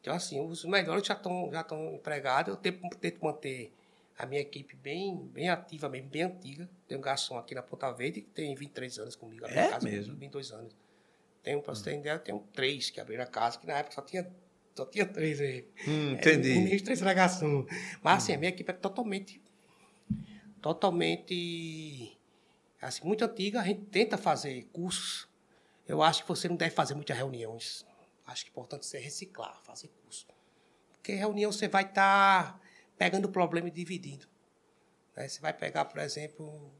[0.00, 2.50] Então, assim, os melhores já estão já estão empregados.
[2.54, 3.72] Eu tento, tento manter
[4.18, 6.68] a minha equipe bem, bem ativa mesmo, bem antiga.
[6.88, 9.44] Tem um garçom aqui na Ponta Verde que tem 23 anos comigo.
[9.46, 10.14] É a casa mesmo?
[10.14, 10.76] comigo, 22 anos.
[11.42, 13.74] Tem um, pra você ter ideia, eu tenho três que abriram a casa, que na
[13.74, 14.28] época só tinha,
[14.74, 15.68] só tinha três aí.
[15.86, 16.54] Hum, É, entendi.
[16.60, 17.66] nem os três era garçom.
[18.02, 19.40] Mas, assim, a minha equipe é totalmente,
[20.60, 22.18] totalmente,
[22.80, 23.60] assim, muito antiga.
[23.60, 25.28] A gente tenta fazer cursos.
[25.86, 27.86] Eu acho que você não deve fazer muitas reuniões.
[28.26, 30.26] Acho que é importante você reciclar, fazer curso.
[30.94, 32.60] Porque reunião você vai estar
[32.98, 34.26] pegando o problema e dividindo.
[35.14, 35.28] né?
[35.28, 36.72] Você vai pegar, por exemplo,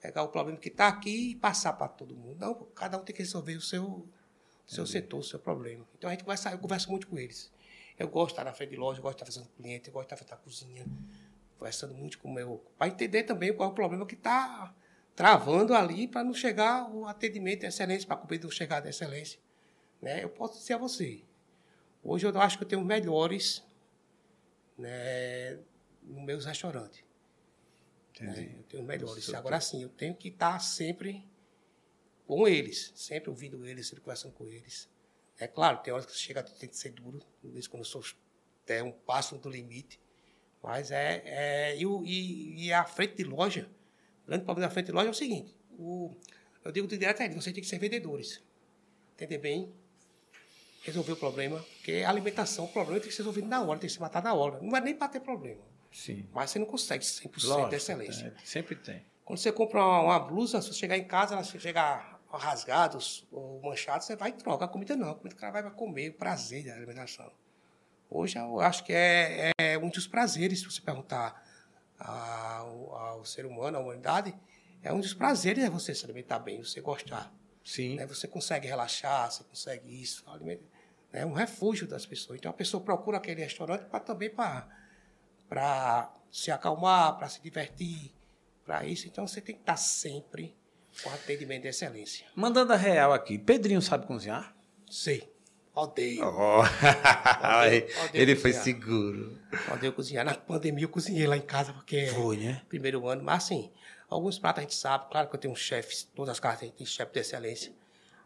[0.00, 2.38] pegar o problema que está aqui e passar para todo mundo.
[2.38, 4.08] Não, cada um tem que resolver o seu, o
[4.66, 5.86] seu setor, o seu problema.
[5.96, 7.52] Então a gente conversa, eu converso muito com eles.
[7.98, 9.92] Eu gosto de estar na frente de loja, eu gosto de estar fazendo cliente, eu
[9.92, 10.84] gosto de estar na cozinha,
[11.58, 12.62] conversando muito com o meu.
[12.76, 14.74] Para entender também qual é o problema que está
[15.14, 18.88] travando ali para não chegar o atendimento de excelência, para a comida não chegar de
[18.88, 19.38] excelência.
[20.02, 20.24] Né?
[20.24, 21.22] Eu posso dizer a você,
[22.02, 23.64] hoje eu acho que eu tenho melhores
[24.76, 25.58] né,
[26.02, 27.04] nos meus restaurantes.
[28.10, 28.40] Entendi.
[28.40, 28.54] né?
[28.58, 29.24] Eu tenho melhores.
[29.24, 31.28] Seu- Agora sim, eu tenho que estar sempre
[32.26, 34.88] com eles, sempre ouvindo eles, sempre conversando com eles.
[35.38, 38.02] É claro, tem horas que você chega, tem que ser duro, vezes quando eu sou
[38.62, 40.00] até um passo do limite.
[40.62, 41.22] Mas é.
[41.26, 43.68] é e, e, e a frente de loja,
[44.22, 46.14] o grande problema da frente de loja é o seguinte: o,
[46.64, 48.42] eu digo direto a eles, vocês têm que ser vendedores.
[49.12, 49.72] Entender bem,
[50.84, 53.88] resolver o problema, porque a alimentação, o problema tem que ser resolvido na hora, tem
[53.88, 54.60] que se matar na hora.
[54.60, 55.62] Não é nem para ter problema.
[55.90, 56.26] Sim.
[56.32, 58.34] Mas você não consegue 100% Lógico, de excelência.
[58.36, 59.02] é, sempre tem.
[59.24, 63.60] Quando você compra uma, uma blusa, se você chegar em casa, ela chegar rasgados ou
[63.62, 64.64] manchados, você vai e troca.
[64.64, 67.30] A comida não, a comida que ela vai vai comer, o prazer da alimentação.
[68.10, 71.42] Hoje eu acho que é, é um dos prazeres, se você perguntar
[71.98, 74.34] ao, ao ser humano, à humanidade,
[74.82, 77.32] é um dos prazeres é você se alimentar bem, você gostar.
[77.64, 77.94] Sim.
[77.96, 78.06] né?
[78.06, 80.22] Você consegue relaxar, você consegue isso.
[80.28, 80.73] alimenta-
[81.14, 82.38] É um refúgio das pessoas.
[82.38, 88.12] Então a pessoa procura aquele restaurante para também para se acalmar, para se divertir,
[88.66, 89.06] para isso.
[89.06, 90.54] Então você tem que estar sempre
[91.02, 92.26] com atendimento de excelência.
[92.34, 94.54] Mandando a real aqui, Pedrinho sabe cozinhar?
[94.90, 95.32] Sei.
[95.72, 96.24] Odeio.
[96.24, 96.62] Oh.
[97.66, 98.64] Odeio Ele foi cozinhar.
[98.64, 99.38] seguro.
[99.72, 100.24] Odeio cozinhar.
[100.24, 102.62] Na pandemia eu cozinhei lá em casa, porque Foi, né?
[102.68, 103.22] primeiro ano.
[103.22, 103.70] Mas assim,
[104.08, 105.08] alguns pratos a gente sabe.
[105.10, 107.72] Claro que eu tenho um chefe, todas as casas têm chefe de excelência.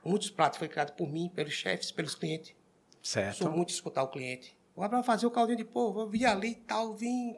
[0.04, 2.54] Muitos pratos foram criados por mim, pelos chefes, pelos clientes.
[3.02, 3.38] Certo.
[3.38, 4.56] Sou muito escutar o cliente.
[4.74, 7.36] O Abraão fazer o caldinho de povo, eu vi ali, tal, vim,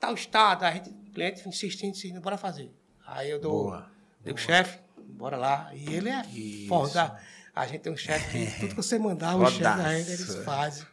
[0.00, 0.64] tal estado.
[0.64, 2.72] A gente, o cliente insistindo, insistindo, bora fazer.
[3.06, 3.90] Aí eu dou, Boa,
[4.24, 5.70] digo, chefe, bora lá.
[5.72, 6.68] E ele é Isso.
[6.68, 7.20] foda.
[7.54, 10.34] A gente tem um chefe que tudo que você mandar, o chefe da gente, eles
[10.44, 10.86] fazem.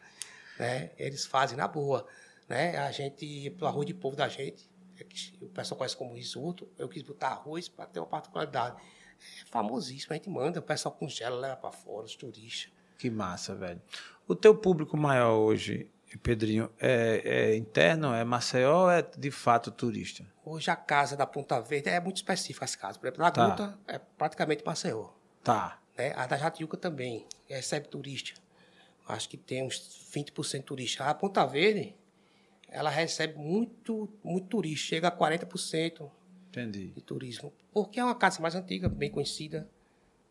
[0.58, 0.90] Né?
[0.98, 2.06] Eles fazem na boa.
[2.48, 2.76] Né?
[2.76, 4.68] A gente, o arroz de povo da gente,
[5.00, 5.06] é
[5.40, 8.76] o pessoal conhece como risoto, eu quis botar arroz para ter uma particularidade.
[9.42, 12.70] É famosíssimo, a gente manda, o pessoal congela, leva para fora, os turistas.
[13.00, 13.80] Que massa, velho.
[14.28, 15.90] O teu público maior hoje,
[16.22, 20.22] Pedrinho, é, é interno, é Maceió ou é de fato turista?
[20.44, 22.98] Hoje a casa da Ponta Verde é muito específica as casas.
[22.98, 23.46] Por exemplo, na Tá.
[23.46, 25.08] Gruta é praticamente Maceió.
[25.42, 25.80] Tá.
[25.96, 26.12] Né?
[26.14, 28.38] A da Jatiuca também recebe turista.
[29.08, 29.80] Acho que tem uns
[30.14, 31.02] 20% turista.
[31.04, 31.94] A Ponta Verde
[32.68, 36.10] ela recebe muito, muito turista, chega a 40%
[36.50, 36.88] Entendi.
[36.88, 37.50] de turismo.
[37.72, 39.66] Porque é uma casa mais antiga, bem conhecida,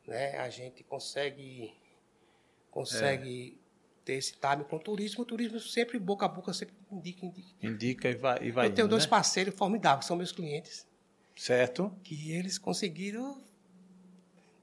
[0.08, 0.38] né?
[0.38, 1.74] A gente consegue
[2.72, 3.58] consegue
[4.06, 5.22] ter esse time com o turismo.
[5.24, 7.50] O turismo sempre boca a boca sempre indica, indica.
[7.62, 9.10] Indica e vai, e vai Eu tenho indo, dois né?
[9.10, 10.88] parceiros formidáveis, são meus clientes,
[11.36, 11.92] Certo?
[12.04, 13.42] que eles conseguiram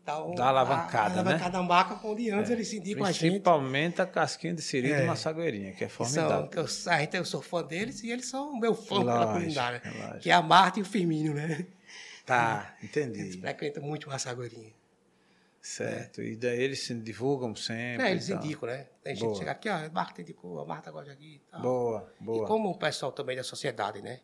[0.05, 1.21] dar, um, Dar alavancada, a, a né?
[1.31, 3.21] alavancada na maca, onde antes eles indicam a gente.
[3.23, 5.01] Principalmente a casquinha de siri É.
[5.01, 6.49] do Massagueirinha, que é São, formidável.
[6.49, 9.41] que eu, a gente, eu sou fã deles e eles são meu fã pela Lógico,
[9.41, 9.83] culinária.
[9.85, 10.19] lógico.
[10.21, 11.67] Que é a Marta e o Firmino, né?
[12.25, 13.39] Tá, Eles entendi.
[13.41, 14.73] frequentam muito o Massagueirinha.
[15.67, 16.23] Certo.
[16.23, 18.07] E daí eles se divulgam sempre.
[18.07, 18.89] É, eles e indicam, né?
[19.03, 21.61] Tem gente que chega aqui, ó, a Marta indicou, a Marta gosta aqui e tal.
[21.61, 22.47] Boa, E boa.
[22.47, 24.21] como o pessoal também da sociedade, né?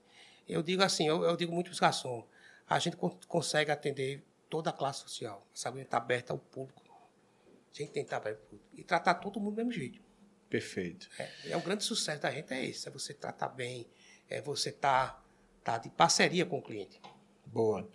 [0.48, 2.24] Eu digo assim, eu, eu digo muito para os garçons,
[2.68, 5.44] a gente con- consegue atender toda a classe social.
[5.52, 6.81] A saúde está aberta ao público.
[6.85, 8.68] A gente tem que estar aberto ao público.
[8.74, 10.00] E tratar todo mundo do mesmo jeito.
[10.48, 11.09] Perfeito.
[11.18, 13.90] É, é o grande sucesso da gente é esse, é você tratar bem,
[14.28, 15.26] é você estar
[15.64, 17.00] tá, de parceria com o cliente.
[17.46, 17.90] Boa.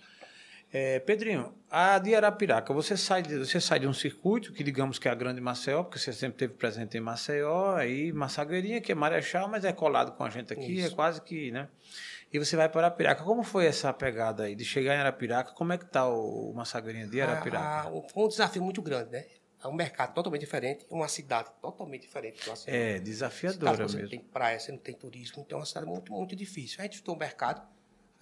[0.71, 4.99] É, Pedrinho, a de Arapiraca, você sai, de, você sai de um circuito que digamos
[4.99, 8.91] que é a Grande Maceió, porque você sempre esteve presente em Maceió, aí Massagueirinha, que
[8.91, 10.95] é Marechal, mas é colado com a gente aqui, é Isso.
[10.95, 11.69] quase que, né?
[12.33, 13.23] E você vai para Arapiraca.
[13.23, 15.53] Como foi essa pegada aí de chegar em Arapiraca?
[15.53, 17.65] Como é que tá o, o Massagueirinha de Arapiraca?
[17.65, 19.25] A- a- foi um desafio muito grande, né?
[19.63, 22.75] É um mercado totalmente diferente, uma cidade totalmente diferente do Maceió.
[22.75, 24.09] É, Cidade desafiadora que você não mesmo.
[24.09, 26.75] tem praia, você não tem turismo, então é uma cidade muito, muito difícil.
[26.79, 27.65] A gente visitou o mercado,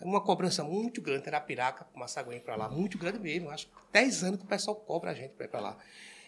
[0.02, 3.50] uma cobrança muito grande, era Piraca, Massaguém para lá, muito grande mesmo.
[3.50, 5.78] Acho que 10 anos que o pessoal cobra a gente para ir para lá.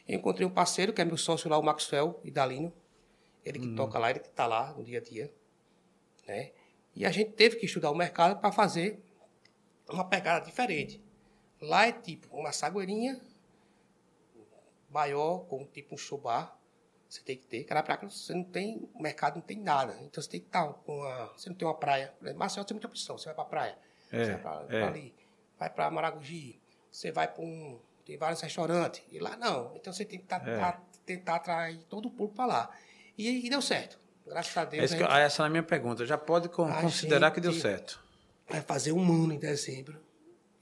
[0.08, 2.74] Eu encontrei um parceiro, que é meu sócio lá, o Maxwell Idalino,
[3.44, 5.34] ele que toca lá, ele que está lá no dia a dia.
[6.28, 6.52] Né?
[6.96, 9.04] E a gente teve que estudar o mercado para fazer
[9.90, 11.02] uma pegada diferente.
[11.62, 13.20] Lá é tipo uma sagueirinha
[14.90, 16.57] maior, com tipo um bar.
[17.10, 17.64] Você tem que ter.
[17.64, 19.98] Carapiaca, você não tem, o mercado não tem nada.
[20.02, 21.28] Então você tem que estar com uma.
[21.38, 22.14] Você não tem uma praia.
[22.36, 23.18] Maceió tem muita opção.
[23.18, 23.78] Você vai para a praia.
[24.12, 24.84] É, você vai para é.
[24.84, 25.16] ali.
[25.58, 26.60] Vai para Maragogi.
[26.92, 27.80] Você vai para um.
[28.06, 29.02] Tem vários restaurantes.
[29.12, 29.74] E lá não.
[29.76, 30.58] Então você tem que tá- É.
[30.60, 32.78] tá- tentar atrair todo o público para lá.
[33.18, 33.98] E, e deu certo.
[34.26, 34.84] Graças a Deus.
[34.84, 36.06] Essa, a que- gente ah, essa é a minha pergunta.
[36.06, 38.04] Já pode considerar que deu gente- certo.
[38.50, 39.98] vai fazer um ano em dezembro.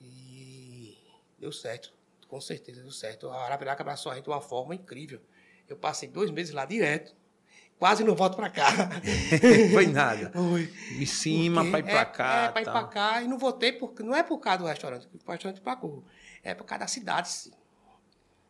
[0.01, 0.97] E
[1.39, 1.93] deu certo.
[2.27, 3.29] Com certeza deu certo.
[3.29, 5.19] A Arapiraca abraçou a gente de uma forma incrível.
[5.67, 7.15] Eu passei dois meses lá direto.
[7.78, 8.67] Quase não volto para cá.
[9.73, 10.32] Foi nada.
[10.32, 10.73] Foi.
[10.97, 12.43] Em cima, Porque para ir para é, cá.
[12.43, 13.21] É, para ir para cá.
[13.21, 15.08] E não voltei, porque não é por causa do restaurante.
[15.25, 16.04] O restaurante pagou.
[16.41, 17.28] É por causa da cidade.
[17.30, 17.51] sim.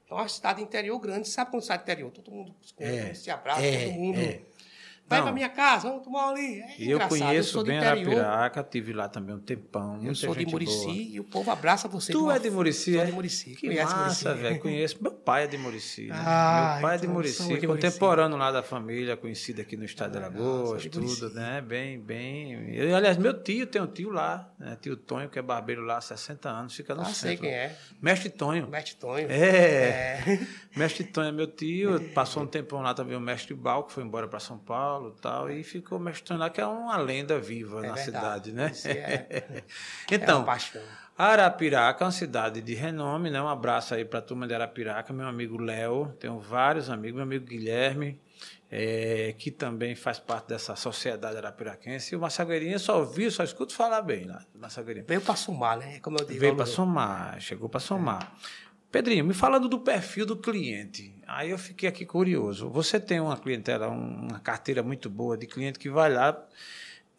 [0.10, 1.28] É uma cidade interior grande.
[1.28, 2.12] Sabe quando sai interior?
[2.12, 4.19] Todo mundo se, É, se abraça, é, todo mundo.
[5.05, 5.09] É.
[5.09, 5.25] Vai Não.
[5.25, 6.61] para minha casa, vamos tomar ali.
[6.61, 7.77] É E eu conheço do bem.
[7.77, 9.99] Arapiraca, tive lá também um tempão.
[10.03, 10.93] Eu sou de Murici boa.
[10.95, 12.11] e o povo abraça você.
[12.11, 13.05] Tu é de Murici, Sou é?
[13.05, 13.51] de Murici.
[13.55, 14.43] Que Conhece massa, Murici?
[14.49, 14.59] velho.
[14.59, 14.97] Conheço.
[15.01, 16.07] Meu pai é de Murici.
[16.07, 16.15] Né?
[16.17, 17.87] Ah, Meu pai é de então Murici, somos de Murici.
[17.87, 21.33] contemporâneo lá da família, conhecido aqui no estado de Ah, Alagoas, de tudo, Murici.
[21.35, 21.61] né?
[21.61, 22.75] Bem, bem.
[22.75, 24.75] Eu, aliás, meu tio tem um tio lá, né?
[24.81, 27.19] Tio Tonho, que é barbeiro lá há 60 anos, fica no Ah, centro.
[27.19, 27.75] sei quem é.
[28.01, 28.67] Mestre Tonho.
[28.67, 29.27] Mestre Tonho.
[29.29, 29.35] É.
[29.35, 30.39] É.
[30.75, 34.03] Mestre Tonho é meu tio, passou um tempão lá também o Mestre Bal, que foi
[34.03, 36.97] embora para São Paulo e tal, e ficou o Mestre Tonho lá, que é uma
[36.97, 38.49] lenda viva É na verdade.
[38.49, 38.71] cidade, né?
[38.86, 39.63] É-
[40.12, 40.81] É então, paixão.
[41.17, 43.41] Arapiraca é uma cidade de renome, né?
[43.41, 47.23] Um abraço aí para a turma de Arapiraca, meu amigo Léo, tenho vários amigos, meu
[47.23, 48.19] amigo Guilherme,
[48.69, 52.13] eh, que também faz parte dessa sociedade arapiraquense.
[52.13, 55.05] E o Massagueirinha só ouvi, só escuto falar bem lá, Massagueirinha.
[55.08, 55.99] Veio para somar, né?
[56.01, 56.38] Como eu digo.
[56.39, 58.34] Veio para somar, chegou para somar.
[58.95, 62.69] Pedrinho, me falando do perfil do cliente, aí eu fiquei aqui curioso.
[62.69, 66.41] Você tem uma clientela, um- uma carteira muito boa de cliente que vai lá,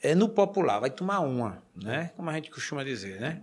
[0.01, 2.12] é no popular, vai tomar uma, né?
[2.17, 3.43] Como a gente costuma dizer, né?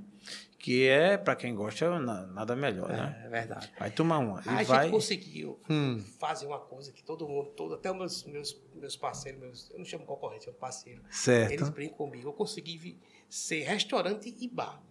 [0.57, 3.19] Que é, para quem gosta, na- nada melhor, né?
[3.21, 3.71] É, é verdade.
[3.77, 4.41] Vai tomar uma.
[4.47, 4.81] E a vai.
[4.85, 6.03] gente conseguiu Hum.
[6.19, 9.77] fazer uma coisa que todo mundo, todo, até os meus, meus, meus parceiros, meus, eu
[9.77, 11.03] não chamo concorrente, eu parceiro.
[11.11, 11.51] Certo.
[11.51, 12.29] Eles brincam comigo.
[12.29, 12.97] Eu consegui
[13.29, 14.81] ser restaurante e bar.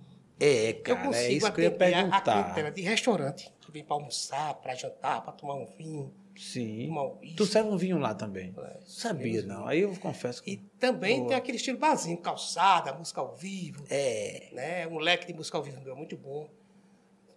[0.44, 2.42] É, Eu cara, é consigo isso que eu ia a- a perguntar.
[2.42, 6.12] clientela de restaurante, que vem para almoçar, para jantar, para tomar um vinho.
[6.34, 6.86] Sim.
[6.86, 7.34] tomar um.
[7.36, 8.54] Tu serve um vinho lá também?
[8.58, 9.66] É, Sabia, não.
[9.66, 10.64] Aí eu confesso E que.
[10.78, 11.28] também Boa.
[11.28, 13.84] tem aquele estilo barzinho, calçada, música ao vivo.
[13.90, 14.48] É.
[14.52, 14.86] Né?
[14.88, 16.48] Um leque de música ao vivo meu muito bom.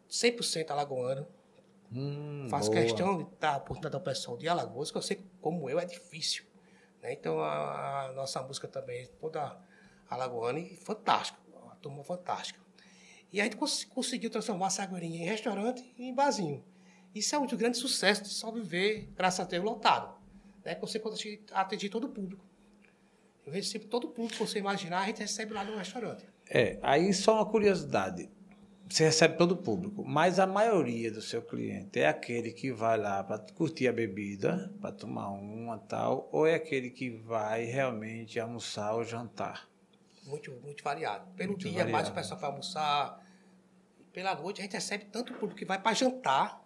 [0.10, 1.28] 100% alagoano.
[1.92, 2.82] Hum, Faço boa.
[2.82, 5.80] questão de dar a oportunidade ao pessoal de Alagoas, que eu sei que, como eu,
[5.80, 6.44] é difícil.
[7.02, 7.14] né?
[7.14, 9.58] Então, a, a nossa música também é toda
[10.10, 11.38] alagoana e fantástica.
[11.62, 12.60] Uma turma fantástica.
[13.36, 16.64] E a gente cons- conseguiu transformar a Sagueirinha em restaurante e em barzinho.
[17.14, 20.16] Isso é um dos grandes sucessos de só viver, graças a Deus, lotado.
[20.64, 20.74] Né?
[20.80, 22.46] Você consegue atingir todo o público.
[23.46, 26.26] Eu recebo todo o público que você imaginar, a gente recebe lá no restaurante.
[26.50, 28.30] É, aí só uma curiosidade.
[28.90, 32.98] Você recebe todo o público, mas a maioria do seu cliente é aquele que vai
[32.98, 38.40] lá para curtir a bebida, para tomar uma tal, ou é aquele que vai realmente
[38.40, 39.68] almoçar ou jantar?
[40.26, 41.28] Muito, muito variado.
[41.36, 41.92] Pelo Muito dia, variado.
[41.92, 43.25] mais o pessoal vai almoçar.
[44.16, 46.66] Pela noite, a gente recebe tanto público que vai para jantar,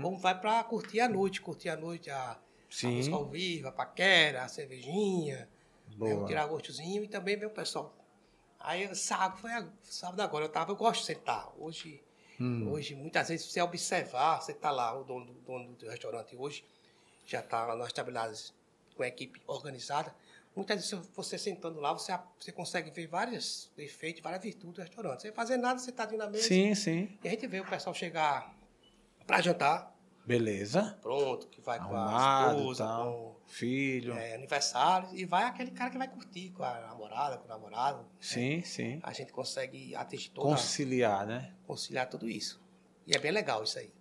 [0.00, 1.38] como vai para curtir a noite.
[1.42, 2.38] Curtir a noite, a, a
[2.70, 2.96] Sim.
[2.96, 5.46] música ao vivo, a paquera, a cervejinha,
[5.98, 7.94] né, o tirar gostozinho e também vem o pessoal.
[8.58, 11.52] Aí, sábado, foi a- sábado agora, eu tava, eu gosto de sentar.
[11.58, 12.02] Hoje,
[12.40, 12.70] Hum.
[12.72, 16.34] hoje muitas vezes, se você observar, você tá lá, o dono, do- dono do restaurante
[16.34, 16.64] hoje,
[17.26, 18.54] já está nós trabalhamos
[18.96, 20.14] com a equipe organizada.
[20.54, 25.22] Muitas vezes, você sentando lá, você, você consegue ver vários defeitos, várias virtudes do restaurante.
[25.22, 26.46] Sem fazer nada, sentadinho na mesa.
[26.46, 27.16] Sim, sim.
[27.22, 28.52] E a gente vê o pessoal chegar
[29.26, 30.98] para jantar, Beleza.
[31.00, 33.40] pronto, que vai com a Arrumado, esposa, tal.
[33.46, 34.12] Filho.
[34.12, 37.48] com é, aniversário, e vai aquele cara que vai curtir com a namorada, com o
[37.48, 38.04] namorado.
[38.20, 38.98] Sim, sim.
[39.04, 41.54] A gente consegue atingir toda, Conciliar, né?
[41.66, 42.60] conciliar tudo isso.
[43.06, 43.92] E é bem legal isso aí.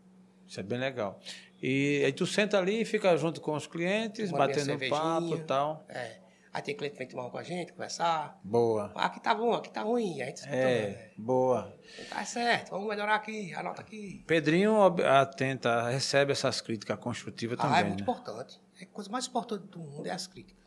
[0.47, 1.19] Isso é bem legal.
[1.62, 5.85] E aí tu senta ali e fica junto com os clientes, batendo papo e tal.
[5.88, 6.17] É.
[6.51, 8.39] Aí tem cliente que vem tomar com a gente, conversar.
[8.43, 8.91] Boa.
[8.95, 10.19] Ah, aqui tá bom, aqui tá ruim.
[10.21, 11.12] A gente É, né?
[11.15, 11.77] boa.
[12.09, 14.23] Tá certo, vamos melhorar aqui, anota aqui.
[14.25, 18.01] Pedrinho atenta, recebe essas críticas construtivas ah, também, é muito né?
[18.03, 18.59] importante.
[18.81, 20.63] A coisa mais importante do mundo é as críticas.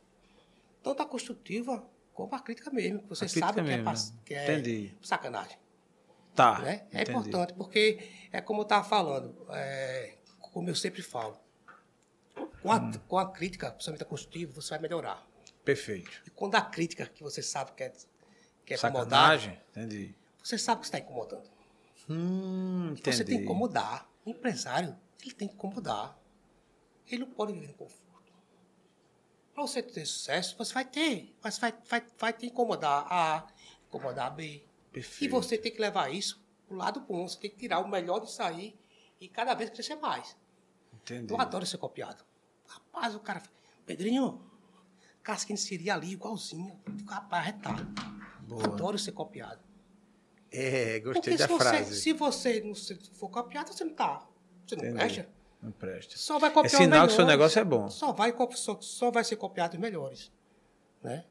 [0.83, 3.95] Tanto a construtiva como a crítica mesmo, que você sabe que, é, mesmo, né?
[4.25, 4.97] que é Entendi.
[5.03, 5.59] sacanagem.
[6.35, 6.87] Tá, né?
[6.93, 7.11] É entendi.
[7.11, 7.99] importante, porque
[8.31, 11.37] é como eu estava falando, é, como eu sempre falo,
[12.63, 12.93] com a, Hum.
[13.09, 15.27] com a crítica, principalmente a construtiva, você vai melhorar.
[15.65, 16.23] Perfeito.
[16.27, 17.93] E quando a crítica que você sabe que é,
[18.65, 19.61] que é Sacanagem?
[19.71, 20.15] Entendi.
[20.43, 21.51] você sabe que está incomodando.
[22.09, 23.17] Hum, entendi.
[23.17, 24.11] Você tem que incomodar.
[24.25, 26.19] O empresário, ele tem que incomodar.
[27.07, 28.03] Ele não pode viver no conforto.
[29.55, 31.35] Para você ter sucesso, você vai ter.
[31.43, 33.47] Mas vai, vai, vai te incomodar a
[33.87, 34.45] incomodar B.
[34.45, 35.31] E Perfeito.
[35.31, 37.29] você tem que levar isso pro lado bom.
[37.29, 38.75] Você tem que tirar o melhor disso aí
[39.21, 40.37] e cada vez crescer mais.
[40.93, 41.33] Entendi.
[41.33, 42.25] Eu adoro ser copiado.
[42.67, 43.43] Rapaz, o cara.
[43.85, 44.41] Pedrinho,
[45.23, 46.79] casquinha seria ali, igualzinho.
[46.87, 47.85] Eu digo, Rapaz, retar.
[48.41, 48.65] Boa.
[48.65, 49.61] Adoro ser copiado.
[50.51, 52.01] É, gostei Porque da se você, frase.
[52.01, 54.27] se você não se- for copiado, você não tá.
[54.67, 54.99] Você não Entendi.
[54.99, 55.29] presta.
[55.63, 56.19] Não presta.
[56.19, 57.39] Só vai copiar É os sinal que seu melhores.
[57.55, 57.89] negócio é bom.
[57.89, 60.31] Só vai, só, só vai ser copiado os melhores.
[61.03, 61.25] Né?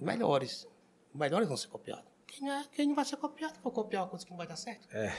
[0.00, 0.66] Melhores.
[1.14, 2.09] Melhores vão ser copiados.
[2.30, 4.46] Quem não, é- quem não vai ser copiado, for copiar uma coisa que não vai
[4.46, 4.86] dar certo.
[4.92, 5.12] É,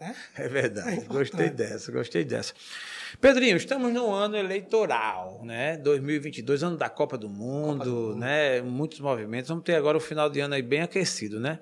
[0.00, 0.14] Né?
[0.36, 0.98] é verdade.
[0.98, 2.52] É gostei dessa, gostei dessa.
[3.20, 5.76] Pedrinho, estamos no ano eleitoral, né?
[5.78, 8.16] 2022, ano da Copa do Mundo, Copa do Mundo.
[8.16, 8.60] né?
[8.62, 9.48] Muitos movimentos.
[9.48, 11.60] Vamos ter agora o final de ano aí bem aquecido, né?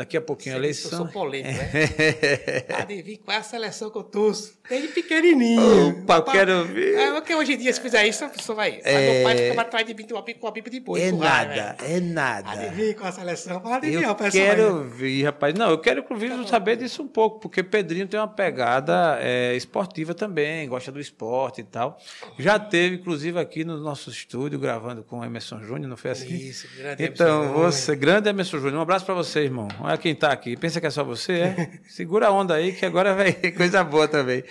[0.00, 0.90] Daqui a pouquinho a eleição.
[0.92, 2.64] Eu sou polêmico, né?
[2.80, 4.58] Adivinha qual é a seleção que eu torço?
[4.66, 6.00] Desde pequenininho.
[6.02, 6.94] Opa, eu quero ver.
[6.96, 8.80] É, porque hoje em dia, se fizer isso, a pessoa vai.
[8.82, 11.02] Mas meu pai ficava atrás de mim com uma pipa de boi.
[11.02, 12.50] É nada, é nada.
[12.50, 13.60] Adivinha qual é a seleção?
[13.60, 15.54] Fala, adivinha, Eu pessoal quero ouvir, rapaz.
[15.54, 20.14] Não, eu quero, inclusive, saber disso um pouco, porque Pedrinho tem uma pegada é, esportiva
[20.14, 21.98] também, gosta do esporte e tal.
[22.38, 26.34] Já teve, inclusive, aqui no nosso estúdio, gravando com o Emerson Júnior, não foi assim?
[26.34, 27.72] Isso, grande Então, Emerson Júnior.
[27.72, 29.68] você, grande Emerson Júnior, um abraço pra você, irmão.
[29.90, 30.56] Olha quem tá aqui.
[30.56, 31.80] Pensa que é só você, é?
[31.88, 34.44] Segura a onda aí, que agora vai coisa boa também.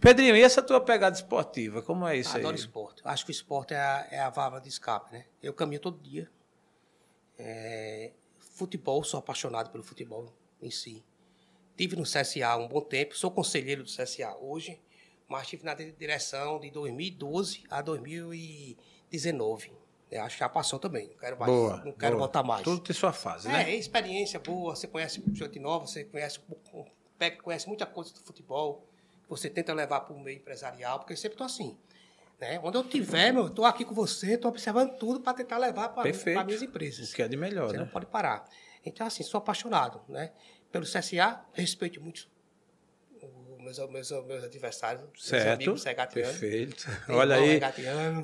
[0.00, 1.82] Pedrinho, e essa tua pegada esportiva?
[1.82, 2.60] Como é isso Adoro aí?
[2.60, 3.02] esporte.
[3.04, 5.26] Eu Acho que o esporte é a, é a válvula de escape, né?
[5.42, 6.30] Eu caminho todo dia.
[7.38, 11.04] É, futebol, sou apaixonado pelo futebol em si.
[11.76, 14.80] Tive no CSA um bom tempo, sou conselheiro do CSA hoje,
[15.28, 19.70] mas estive na di- direção de 2012 a 2019.
[20.10, 21.08] Eu acho que já passou também.
[21.08, 21.76] Não quero, mais, Boa.
[21.84, 22.26] não quero boa.
[22.26, 22.62] voltar mais.
[22.62, 23.70] Tudo tem sua fase, É, né?
[23.70, 26.40] é experiência boa, você conhece gente nova, você conhece,
[27.42, 28.86] conhece muita coisa do futebol,
[29.28, 31.76] você tenta levar para o meio empresarial, porque eu sempre estou assim.
[32.40, 32.60] Né?
[32.62, 36.02] Onde eu tiver, meu, estou aqui com você, estou observando tudo para tentar levar para
[36.02, 36.44] Perfeito.
[36.44, 37.10] minhas empresas.
[37.12, 37.84] O que é de melhor, Você né?
[37.84, 38.46] não pode parar.
[38.84, 40.32] Então, assim, sou apaixonado, né?
[40.70, 42.28] Pelo CSA, respeito muito
[43.66, 45.54] meus, meus, meus adversários, meus Certo.
[45.54, 46.30] amigos regatianos.
[46.38, 46.86] Perfeito.
[47.08, 47.60] Olha aí.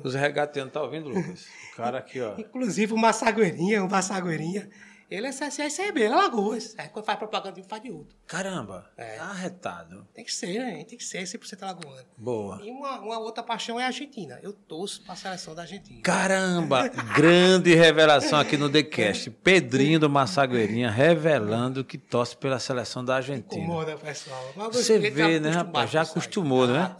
[0.03, 1.45] Os regatianos, tá ouvindo, Lucas?
[1.73, 2.35] O cara aqui, ó.
[2.37, 4.69] Inclusive o Massagueirinha, o Massagueirinha,
[5.09, 6.73] ele é CSA e CB, Alagoas.
[6.77, 8.15] Aí quando faz propaganda de um, faz de outro.
[8.27, 9.17] Caramba, É.
[9.19, 10.07] arretado.
[10.13, 10.83] Tem que ser, né?
[10.83, 12.05] Tem que ser 100% alagoano.
[12.17, 12.59] Boa.
[12.63, 14.39] E uma, uma outra paixão é a Argentina.
[14.41, 16.01] Eu torço para a seleção da Argentina.
[16.01, 19.29] Caramba, grande revelação aqui no TheCast.
[19.29, 23.63] Pedrinho do Massagueirinha revelando que torce pela seleção da Argentina.
[23.63, 24.51] Incomoda, pessoal.
[24.55, 25.89] Mas Você tá vê, né, rapaz?
[25.91, 26.79] Já acostumou, né?
[26.79, 26.97] Ah,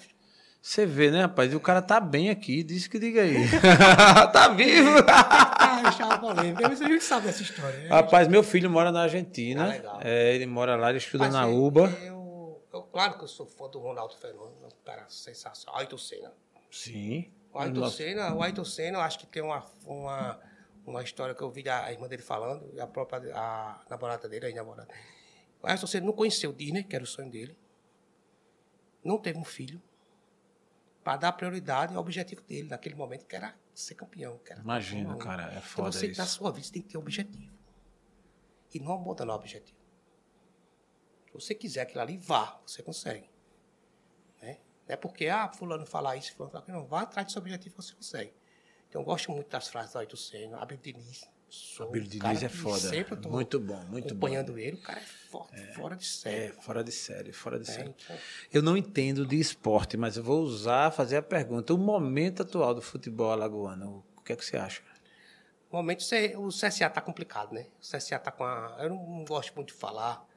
[0.62, 1.52] Você vê, né, rapaz?
[1.52, 3.36] E o cara tá bem aqui, disse que diga aí.
[4.32, 4.92] tá vivo.
[5.64, 6.68] Ah, deixar polêmica.
[6.68, 7.78] Mas a gente sabe dessa história.
[7.80, 7.88] né?
[7.88, 9.64] rapaz, meu filho mora na Argentina.
[9.66, 10.00] Ah, legal.
[10.04, 11.90] É, ele mora lá, ele estuda Mas na eu- UBA.
[12.04, 15.80] Eu, eu- claro que eu sou fã do Ronaldo Fenômeno, um cara sensacional.
[15.80, 16.32] Ayrton Senna.
[16.72, 17.32] Sim.
[17.54, 17.98] O Ayrton Nossa.
[17.98, 20.40] Senna, o Ayrton Senna, eu acho que tem uma, uma,
[20.86, 24.48] uma história que eu vi da irmã dele falando, e a própria a namorada dele,
[24.48, 24.88] a namorada.
[25.62, 27.56] O Ayrton Senna não conheceu o Disney, que era o sonho dele.
[29.04, 29.82] Não teve um filho.
[31.04, 34.40] Para dar prioridade ao objetivo dele naquele momento, que era ser campeão.
[34.46, 35.18] Era Imagina, campeão.
[35.28, 36.22] cara, é então foda então você, isso.
[36.22, 37.54] Na sua vida, você tem que ter um objetivo.
[38.74, 39.78] E não abandonar o objetivo.
[41.28, 43.30] Se você quiser aquilo ali, vá, você consegue.
[44.42, 44.60] Né?
[44.88, 46.80] Não é porque, ah, fulano falar isso, fulano falar aquilo.
[46.80, 48.34] Não, vá atrás do seu objetivo, você consegue.
[48.88, 51.28] Então, eu gosto muito das frases do Ayrton Senna, Abel Diniz.
[51.54, 52.90] Sou Abel Diniz é foda.
[53.30, 54.58] muito bom, muito acompanhando bom.
[54.58, 56.46] ele, o cara é, forte, é, fora de série.
[56.46, 57.90] É, fora de série, fora de é, série.
[57.90, 58.18] Então...
[58.52, 61.72] Eu não entendo de esporte, mas eu vou usar, fazer a pergunta.
[61.72, 64.82] O momento atual do futebol alagoano, o que é que você acha?
[65.70, 66.02] O momento,
[66.40, 67.68] o CSA está complicado, né?
[67.78, 68.76] O CSA está com a...
[68.80, 70.28] Eu não gosto muito de falar,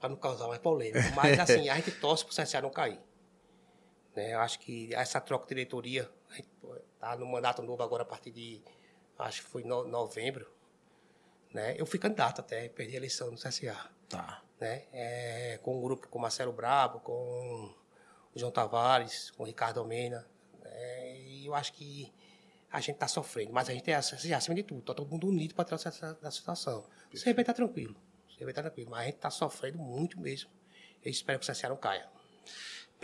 [0.00, 2.98] para não causar mais polêmica, mas assim, a gente torce para o CSA não cair.
[4.16, 4.34] Né?
[4.34, 6.10] Eu acho que essa troca de diretoria
[6.92, 8.60] está no mandato novo agora a partir de,
[9.18, 10.50] acho que foi no, novembro.
[11.52, 11.74] Né?
[11.78, 13.90] Eu fui candidato até, perdi a eleição no CSA.
[14.08, 14.42] Tá.
[14.60, 14.84] Né?
[14.92, 17.74] É, com um grupo com Marcelo Brabo, com
[18.34, 20.26] o João Tavares, com o Ricardo Almeida.
[20.62, 21.20] Né?
[21.20, 22.12] E eu acho que
[22.70, 25.54] a gente está sofrendo, mas a gente é acima de tudo, está todo mundo unido
[25.54, 26.84] para tratar da situação.
[27.12, 27.94] Você vai estar tranquilo,
[28.40, 30.50] vai estar tranquilo, mas a gente está sofrendo muito mesmo.
[31.04, 32.08] Eu espero que o CSA não caia.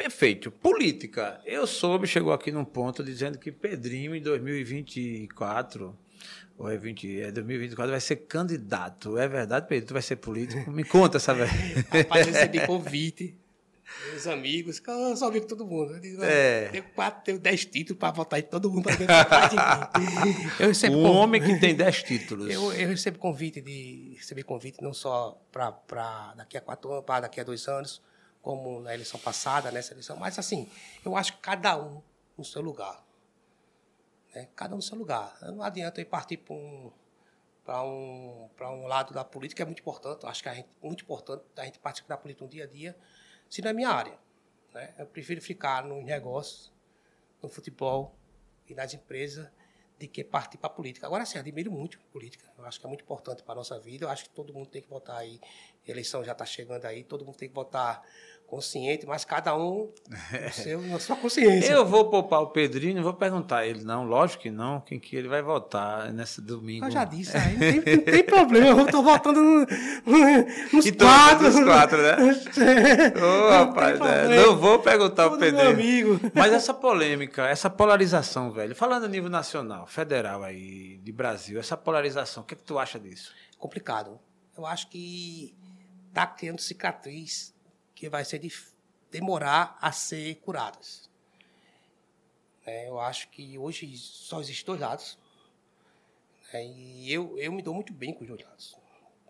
[0.01, 0.51] Perfeito.
[0.51, 1.38] Política.
[1.44, 5.94] Eu soube, chegou aqui num ponto dizendo que Pedrinho em 2024
[6.57, 9.18] ou é 20, é 2024 vai ser candidato.
[9.18, 9.88] É verdade, Pedro?
[9.88, 10.70] Tu vai ser político?
[10.70, 11.51] Me conta essa velho.
[11.92, 13.36] Rapaz, eu recebi convite.
[14.11, 15.92] Meus amigos, eu sou amigo de todo mundo.
[15.92, 16.68] Eu digo, é.
[16.68, 18.88] Tenho quatro, tenho dez títulos para votar em todo mundo
[20.59, 22.48] eu recebo Um homem que tem dez títulos.
[22.48, 27.20] Eu, eu recebo convite de recebi convite não só para daqui a quatro anos, para
[27.22, 28.01] daqui a dois anos,
[28.43, 30.70] como na eleição passada, nessa eleição, mas assim,
[31.05, 32.03] eu acho que cada um
[32.36, 33.05] no seu lugar.
[34.34, 34.49] Né?
[34.57, 35.36] Cada um no seu lugar.
[35.43, 36.91] Não adianta eu partir para um,
[37.64, 41.64] para um, um lado da política, é muito importante, acho que é muito importante a
[41.64, 42.97] gente participar da política no dia a dia,
[43.49, 44.18] se não é minha área.
[44.72, 44.95] Né?
[44.99, 46.72] Eu prefiro ficar nos negócios,
[47.43, 48.14] no futebol
[48.66, 49.49] e nas empresas,
[50.01, 51.07] de que partir para a política.
[51.07, 52.51] Agora, sim, admiro muito a política.
[52.57, 54.07] Eu acho que é muito importante para a nossa vida.
[54.07, 55.38] Eu acho que todo mundo tem que votar aí.
[55.86, 58.03] A eleição já está chegando aí, todo mundo tem que votar
[58.51, 61.72] consciente, mas cada um no seu, na sua consciência.
[61.72, 64.05] Eu vou poupar o Pedrinho, não vou perguntar a ele, não.
[64.05, 66.84] Lógico que não, quem que ele vai votar nesse domingo.
[66.86, 69.66] Eu já disse, aí não tem, não tem problema, eu estou votando no,
[70.72, 71.44] nos então, quatro.
[71.44, 72.16] Nos quatro, né?
[73.14, 75.70] Ô, oh, rapaz, é, não vou perguntar ao Pedrinho.
[75.70, 76.20] amigo.
[76.34, 81.76] Mas essa polêmica, essa polarização, velho, falando a nível nacional, federal aí, de Brasil, essa
[81.76, 83.32] polarização, o que, é que tu acha disso?
[83.57, 84.18] Complicado.
[84.59, 85.55] Eu acho que
[86.09, 87.55] está criando cicatriz
[88.01, 88.51] que vai ser de
[89.11, 91.11] demorar a ser curadas.
[92.64, 95.18] É, eu acho que hoje só existem dois lados.
[96.51, 98.74] É, e eu, eu me dou muito bem com os dois lados.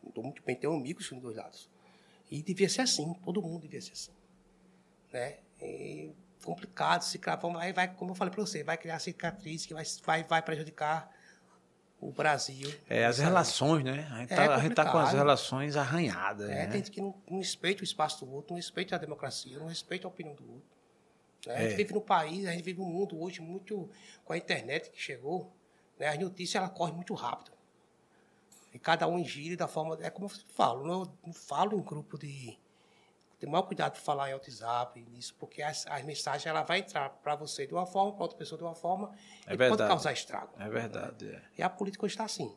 [0.05, 1.69] Me dou muito bem, tenho amigos com os dois lados.
[2.31, 4.13] E devia ser assim, todo mundo devia ser assim.
[5.13, 5.41] Né?
[5.61, 6.13] E
[6.45, 10.23] complicado, se vai, vai, como eu falei para você, vai criar cicatriz que vai, vai,
[10.23, 11.13] vai prejudicar
[12.01, 12.73] o Brasil.
[12.89, 14.09] É, as relações, né?
[14.11, 16.49] A gente, está é tá com as relações arranhadas.
[16.49, 16.67] É, né?
[16.67, 19.67] tem gente que não, não respeita o espaço do outro, não respeita a democracia, não
[19.67, 20.69] respeita a opinião do outro.
[21.47, 21.55] Né?
[21.55, 21.77] A gente é.
[21.77, 23.91] vive no país, a gente vive num mundo hoje muito.
[24.25, 25.53] com a internet que chegou,
[25.99, 26.09] né?
[26.09, 27.53] as notícias ela correm muito rápido.
[28.73, 29.99] E cada um gira da forma.
[30.01, 32.59] É como eu falo, não, não falo em grupo de
[33.41, 37.09] ter maior cuidado de falar em WhatsApp, nisso, porque as, as mensagens ela vai entrar
[37.09, 39.11] para você de uma forma, para outra pessoa de uma forma,
[39.47, 39.79] é e verdade.
[39.79, 40.53] pode causar estrago.
[40.59, 41.27] É verdade.
[41.27, 41.43] É.
[41.57, 42.55] E a política está assim.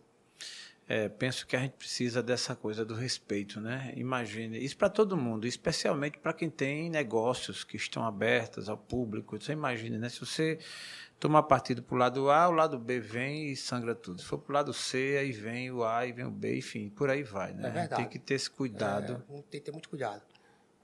[0.85, 3.93] É, penso que a gente precisa dessa coisa do respeito, né?
[3.95, 9.39] Imagine, isso para todo mundo, especialmente para quem tem negócios que estão abertos ao público.
[9.39, 10.09] Você imagina, né?
[10.09, 10.59] Se você
[11.17, 14.19] tomar partido para o lado A, o lado B vem e sangra tudo.
[14.19, 16.89] Se for para o lado C, aí vem o A e vem o B, enfim,
[16.89, 17.69] por aí vai, né?
[17.69, 18.01] É verdade.
[18.01, 19.23] Tem que ter esse cuidado.
[19.29, 20.32] É, tem que ter muito cuidado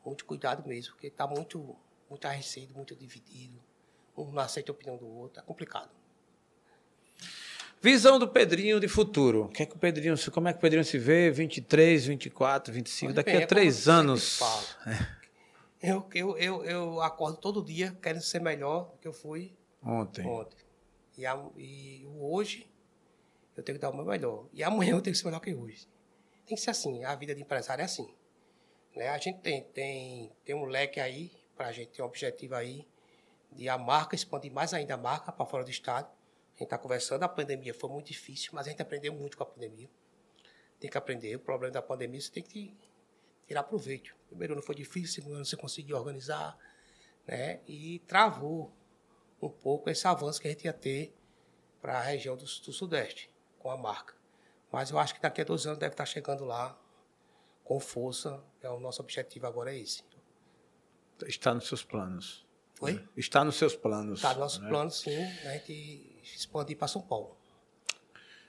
[0.05, 1.75] muito cuidado mesmo, porque está muito,
[2.09, 3.59] muito arrecido, muito dividido.
[4.17, 5.89] Um não aceita a opinião do outro, é complicado.
[7.81, 9.47] Visão do Pedrinho de futuro.
[9.49, 11.31] Que é que o Pedrinho, como é que o Pedrinho se vê?
[11.31, 14.41] 23, 24, 25, daqui bem, a é três anos.
[14.85, 15.19] É.
[15.81, 20.27] Eu, eu, eu, eu acordo todo dia querendo ser melhor do que eu fui ontem.
[20.27, 20.57] ontem.
[21.17, 22.69] E, a, e hoje
[23.55, 24.45] eu tenho que dar o meu melhor.
[24.51, 25.87] E amanhã eu tenho que ser melhor que hoje.
[26.45, 27.05] Tem que ser assim.
[27.05, 28.13] A vida de empresário é assim.
[28.95, 29.09] Né?
[29.09, 32.87] A gente tem, tem, tem um leque aí, para a gente ter um objetivo aí,
[33.51, 36.07] de a marca, expandir mais ainda a marca para fora do estado.
[36.07, 39.43] A gente está conversando, a pandemia foi muito difícil, mas a gente aprendeu muito com
[39.43, 39.89] a pandemia.
[40.79, 41.35] Tem que aprender.
[41.35, 42.75] O problema da pandemia, você tem que
[43.47, 44.15] tirar proveito.
[44.27, 46.57] Primeiro ano foi difícil, segundo ano você conseguiu organizar,
[47.25, 47.59] né?
[47.67, 48.71] E travou
[49.41, 51.15] um pouco esse avanço que a gente ia ter
[51.81, 54.13] para a região do, do, Sudeste, com a marca.
[54.71, 56.79] Mas eu acho que daqui a dois anos deve estar chegando lá
[57.69, 58.43] com força.
[58.63, 60.03] É o nosso objetivo agora é esse.
[61.27, 62.43] Está nos seus planos.
[62.81, 63.07] Oi?
[63.15, 64.19] Está nos seus planos.
[64.19, 64.69] Está nos nossos né?
[64.69, 67.37] planos, sim, a gente expandir para São Paulo.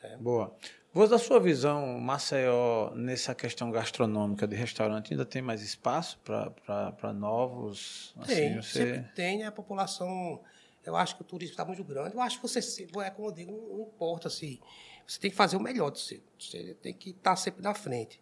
[0.03, 0.17] É.
[0.17, 0.57] Boa.
[0.93, 7.13] Vou da sua visão, Maceió, nessa questão gastronômica de restaurante, ainda tem mais espaço para
[7.13, 8.15] novos?
[8.27, 8.95] Tem, assim, você...
[8.95, 9.47] sempre tem, né?
[9.47, 10.41] A população,
[10.83, 12.15] eu acho que o turismo está muito grande.
[12.15, 12.61] Eu acho que você,
[13.05, 14.47] é como eu digo, não importa se...
[14.47, 14.61] Assim,
[15.07, 16.23] você tem que fazer o melhor de você.
[16.39, 18.21] Você tem que estar tá sempre na frente.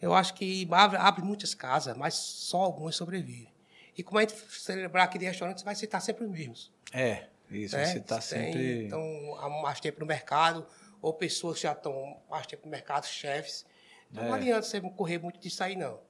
[0.00, 3.52] Eu acho que abre, abre muitas casas, mas só algumas sobrevivem.
[3.96, 6.72] E como a gente celebrar aqui de restaurante, você vai citar sempre os mesmos.
[6.92, 7.84] É, isso, né?
[7.84, 8.86] você está sempre...
[8.86, 9.02] então,
[9.38, 10.66] há mais tempo no mercado
[11.02, 13.66] ou pessoas que já estão mais tempo no mercado, chefes.
[14.10, 14.28] Então, é.
[14.28, 16.00] não adianta você correr muito disso aí, não.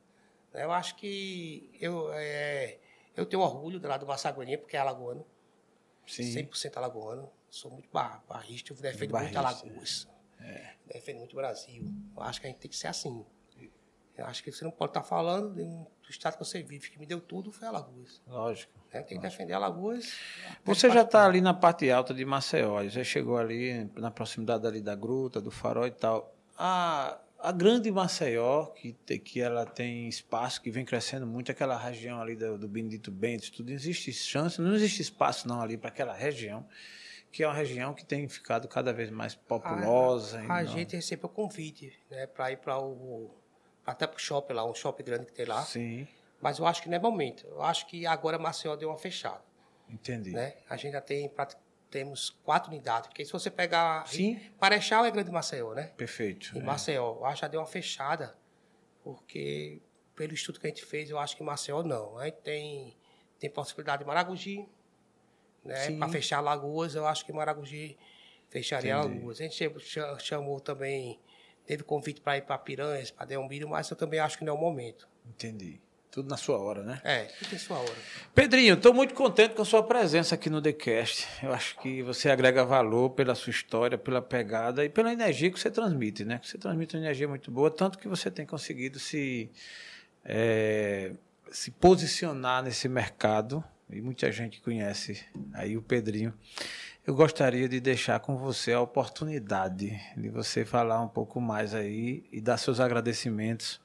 [0.53, 2.78] Eu acho que eu, é,
[3.16, 5.24] eu tenho orgulho lá do Massaguaninha, porque é alagoano.
[6.07, 6.24] Sim.
[6.24, 7.30] 100% alagoano.
[7.49, 10.09] Sou muito bar, barrista, eu defendo muito Alagoas.
[10.41, 10.74] É.
[10.86, 11.84] Defendo muito o Brasil.
[12.16, 13.24] Eu acho que a gente tem que ser assim.
[14.16, 16.90] Eu acho que você não pode estar falando de um, do estado que você vive,
[16.90, 18.20] que me deu tudo, foi Alagoas.
[18.26, 18.72] Lógico.
[18.92, 20.14] É, tem que defender Alagoas.
[20.64, 24.80] Você já está ali na parte alta de Maceió, já chegou ali na proximidade ali
[24.80, 26.34] da gruta, do farol e tal.
[26.58, 32.20] A, a grande Maceió, que, que ela tem espaço, que vem crescendo muito, aquela região
[32.20, 36.12] ali do, do Benedito Bentes, tudo, existe chance, não existe espaço não ali para aquela
[36.12, 36.66] região
[37.32, 40.42] que é uma região que tem ficado cada vez mais populosa.
[40.48, 43.30] A, a gente recebeu convite né, para ir para o
[43.85, 45.62] até para o shopping lá, um shopping grande que tem lá.
[45.64, 46.07] Sim.
[46.41, 47.47] Mas eu acho que não é momento.
[47.47, 49.43] Eu acho que agora Maceió deu uma fechada.
[49.89, 50.31] Entendi.
[50.31, 50.55] Né?
[50.68, 51.31] A gente já tem
[51.91, 54.41] temos quatro unidades, porque se você pegar Sim.
[54.61, 55.89] Marechal é grande Maceió, né?
[55.97, 56.53] Perfeito.
[56.55, 56.62] E é.
[56.62, 58.39] Maceió, eu acho que já deu uma fechada,
[59.03, 59.83] porque
[60.14, 62.16] pelo estudo que a gente fez, eu acho que Maceió não.
[62.16, 62.97] A gente tem
[63.41, 64.68] tem possibilidade de Maragogi,
[65.64, 65.91] né?
[65.99, 67.99] Para fechar Lagoas, eu acho que Maragogi
[68.49, 69.14] fecharia Entendi.
[69.14, 69.41] Lagoas.
[69.41, 69.74] A gente
[70.18, 71.18] chamou também
[71.71, 74.57] teve convite para ir para Piranhas, para Delmiro, mas eu também acho que não é
[74.57, 75.07] o momento.
[75.25, 75.81] Entendi.
[76.11, 77.01] Tudo na sua hora, né?
[77.05, 77.95] É, tudo em sua hora.
[78.35, 81.29] Pedrinho, estou muito contente com a sua presença aqui no TheCast.
[81.41, 85.61] Eu acho que você agrega valor pela sua história, pela pegada e pela energia que
[85.61, 86.41] você transmite, né?
[86.43, 89.49] Você transmite uma energia muito boa, tanto que você tem conseguido se,
[90.25, 91.12] é,
[91.53, 96.35] se posicionar nesse mercado, e muita gente conhece aí o Pedrinho
[97.11, 102.24] eu gostaria de deixar com você a oportunidade de você falar um pouco mais aí
[102.30, 103.80] e dar seus agradecimentos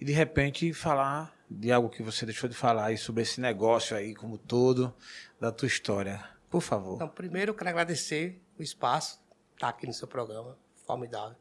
[0.00, 3.96] e de repente falar de algo que você deixou de falar aí sobre esse negócio
[3.96, 4.92] aí como todo
[5.38, 6.20] da tua história.
[6.50, 6.96] Por favor.
[6.96, 9.20] Então, primeiro eu quero agradecer o espaço
[9.54, 11.36] estar tá aqui no seu programa, formidável,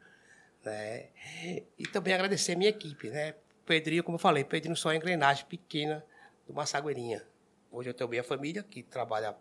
[0.64, 1.08] né?
[1.80, 3.34] E também agradecer a minha equipe, né?
[3.66, 6.06] Pedrinho, como eu falei, Pedrinho só é engrenagem pequena
[6.46, 7.24] do Massagueirinha.
[7.72, 9.36] Hoje eu tenho minha família que trabalha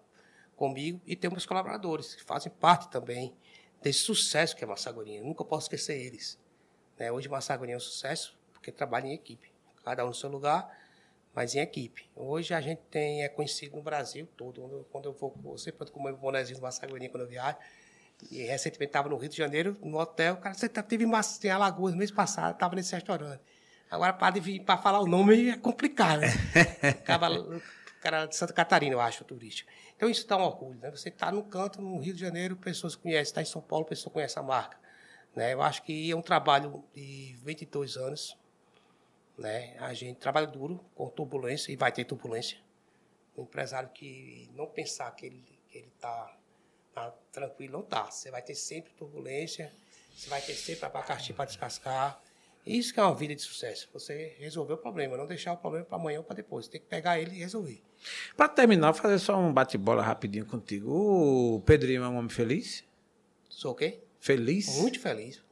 [0.63, 3.35] comigo e tem meus colaboradores, que fazem parte também
[3.83, 5.21] desse sucesso que é Massagorinha.
[5.21, 6.39] Nunca posso esquecer eles.
[6.97, 7.11] Né?
[7.11, 9.53] Hoje Massagorinha é um sucesso porque trabalha em equipe,
[9.85, 10.71] cada um no seu lugar,
[11.35, 12.09] mas em equipe.
[12.15, 14.87] Hoje a gente tem, é conhecido no Brasil todo.
[14.93, 17.59] Quando eu vou, eu sempre comer um bonezinho do Massagorinha quando eu viajo.
[18.31, 21.51] E recentemente estava no Rio de Janeiro, no hotel, o cara, você tá, teve em
[21.51, 23.43] Alagoas no mês passado, estava nesse restaurante.
[23.91, 26.21] Agora, para falar o nome é complicado.
[26.21, 26.29] Né?
[27.03, 27.61] Acaba,
[28.01, 29.69] cara de Santa Catarina, eu acho, turístico.
[30.03, 30.91] Então isso dá um orgulho, né?
[30.91, 34.13] Você está no canto, no Rio de Janeiro, pessoas conhecem, está em São Paulo, pessoas
[34.13, 34.77] conhecem a marca.
[35.33, 35.55] Né?
[35.55, 38.37] Eu acho que é um trabalho de 22 anos,
[39.39, 39.77] né?
[39.79, 42.59] A gente trabalha duro, com turbulência, e vai ter turbulência.
[43.39, 46.37] Um empresário que não pensar que ele que ele está
[46.93, 48.11] tá tranquilo, não está.
[48.11, 49.73] Você vai ter sempre turbulência,
[50.13, 52.21] você vai ter sempre abacaxi para descascar,
[52.65, 53.89] isso que é uma vida de sucesso.
[53.93, 56.67] Você resolver o problema, não deixar o problema para amanhã ou para depois.
[56.67, 57.83] Você tem que pegar ele e resolver.
[58.37, 60.91] Para terminar, fazer só um bate-bola rapidinho contigo.
[60.91, 62.85] O Pedrinho é um homem feliz?
[63.49, 64.01] Sou o quê?
[64.21, 64.79] Feliz?
[64.79, 65.43] Muito feliz.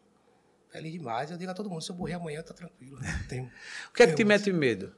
[0.68, 1.30] Feliz demais.
[1.30, 2.98] Eu digo a todo mundo, se eu morrer amanhã, tá tranquilo.
[3.28, 3.50] Tenho,
[3.88, 4.94] o que é que te mete medo?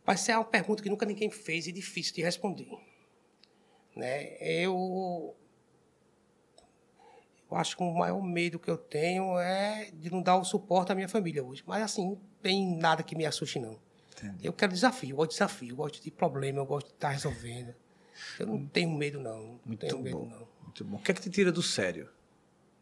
[0.00, 2.68] Rapaz, essa é uma pergunta que nunca ninguém fez e difícil de responder.
[3.96, 4.36] Né?
[4.40, 5.34] Eu
[7.50, 10.90] eu acho que o maior medo que eu tenho é de não dar o suporte
[10.90, 11.62] à minha família hoje.
[11.66, 13.78] Mas, assim, não tem nada que me assuste, não.
[14.12, 14.46] Entendi.
[14.46, 17.10] Eu quero desafio, eu gosto de desafio, eu gosto de problema, eu gosto de estar
[17.10, 17.74] resolvendo.
[18.38, 19.60] Eu não tenho medo, não.
[19.64, 20.02] Muito tenho bom.
[20.02, 20.48] medo, não.
[20.62, 20.96] Muito bom.
[20.96, 22.08] O que é que te tira do sério?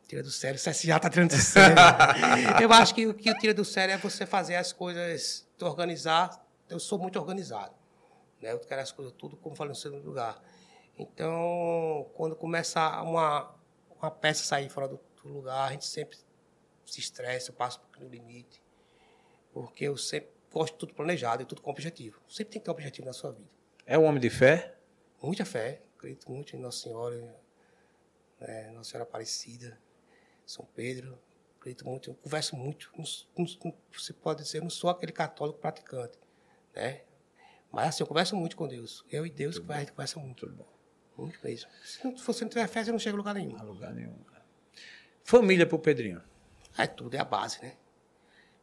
[0.07, 1.77] Tira do sério, você já está tirando do sério.
[2.62, 6.43] eu acho que o que tira do sério é você fazer as coisas, organizar.
[6.69, 7.75] Eu sou muito organizado.
[8.41, 8.53] Né?
[8.53, 10.41] Eu quero as coisas tudo, como falei, no segundo lugar.
[10.99, 13.55] Então, quando começa uma,
[14.01, 16.19] uma peça sair fora do, do lugar, a gente sempre
[16.87, 18.63] se estressa, eu passo um pouquinho do limite.
[19.53, 22.21] Porque eu sempre gosto de tudo planejado e tudo com objetivo.
[22.29, 23.49] Sempre tem que ter um objetivo na sua vida.
[23.87, 24.77] É um homem de fé?
[25.23, 25.83] Muita fé.
[25.97, 27.37] Acredito muito em Nossa Senhora,
[28.39, 29.79] né, Nossa Senhora Aparecida,
[30.45, 31.19] São Pedro.
[31.59, 32.91] acredito muito, eu converso muito.
[32.97, 33.05] Não,
[33.37, 36.19] não, você pode dizer, eu não sou aquele católico praticante,
[36.75, 37.03] né?
[37.73, 39.05] Mas assim, eu converso muito com Deus.
[39.11, 40.47] Eu e Deus muito a gente conversa muito.
[40.47, 40.74] Muito bom.
[41.17, 41.71] Muito mesmo.
[41.85, 43.57] Se você não tiver fé, você não chega a lugar nenhum.
[43.57, 44.17] A lugar nenhum.
[45.23, 46.23] Família pro Pedrinho.
[46.77, 47.77] É tudo, é a base, né?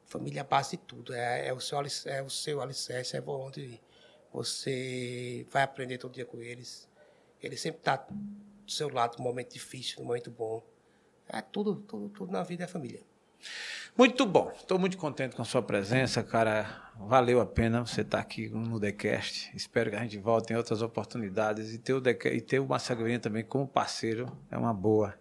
[0.06, 1.14] Família é a base de tudo.
[1.14, 3.80] É, é, o, seu, é o seu alicerce, é onde
[4.32, 6.90] você vai aprender todo dia com eles.
[7.42, 10.62] Ele sempre está do seu lado no momento difícil, no momento bom.
[11.28, 13.02] É tudo, tudo, tudo na vida é família.
[13.98, 14.52] Muito bom.
[14.58, 16.92] Estou muito contente com a sua presença, cara.
[16.96, 19.52] Valeu a pena você estar tá aqui no Decast.
[19.56, 21.74] Espero que a gente volte em outras oportunidades.
[21.74, 25.14] E ter o, Decast, e ter o Massagrinha também como parceiro é uma boa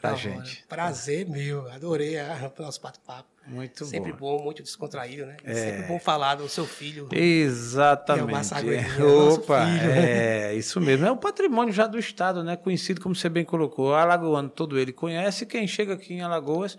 [0.00, 0.64] pra gente.
[0.66, 1.70] Prazer meu.
[1.70, 3.28] Adorei a, o nosso bate-papo.
[3.46, 4.38] Muito Sempre bom.
[4.38, 5.36] bom, muito descontraído, né?
[5.44, 5.54] É.
[5.54, 7.08] Sempre bom falar do seu filho.
[7.10, 8.54] Exatamente.
[8.54, 11.06] É, Opa, é isso mesmo.
[11.06, 12.56] É um patrimônio já do Estado, né?
[12.56, 13.94] Conhecido, como você bem colocou.
[13.94, 15.46] Alagoano, todo ele conhece.
[15.46, 16.78] Quem chega aqui em Alagoas.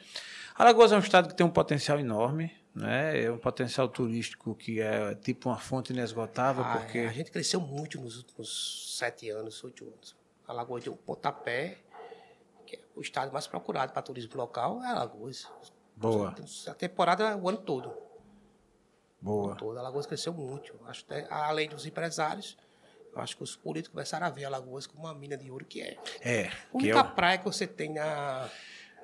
[0.62, 2.55] Alagoas é um estado que tem um potencial enorme.
[2.76, 3.24] Né?
[3.24, 6.64] É um potencial turístico que é tipo uma fonte inesgotável.
[6.64, 6.99] Ah, porque...
[6.99, 7.07] É.
[7.07, 10.16] A gente cresceu muito nos últimos sete anos, oito anos.
[10.47, 11.80] Alagoas deu um pontapé,
[12.68, 15.49] que é o estado mais procurado para turismo local, é Alagoas.
[15.95, 16.36] Boa.
[16.68, 17.91] A temporada é o ano todo.
[19.20, 19.41] Boa.
[19.41, 19.80] O ano todo.
[19.80, 20.80] Alagoas cresceu muito.
[20.86, 22.55] Acho que, além dos empresários,
[23.16, 25.82] eu acho que os políticos começaram a ver Alagoas como uma mina de ouro que
[25.82, 25.97] é.
[26.22, 26.47] É.
[26.47, 27.16] A única é o...
[27.16, 28.47] praia que você tem na.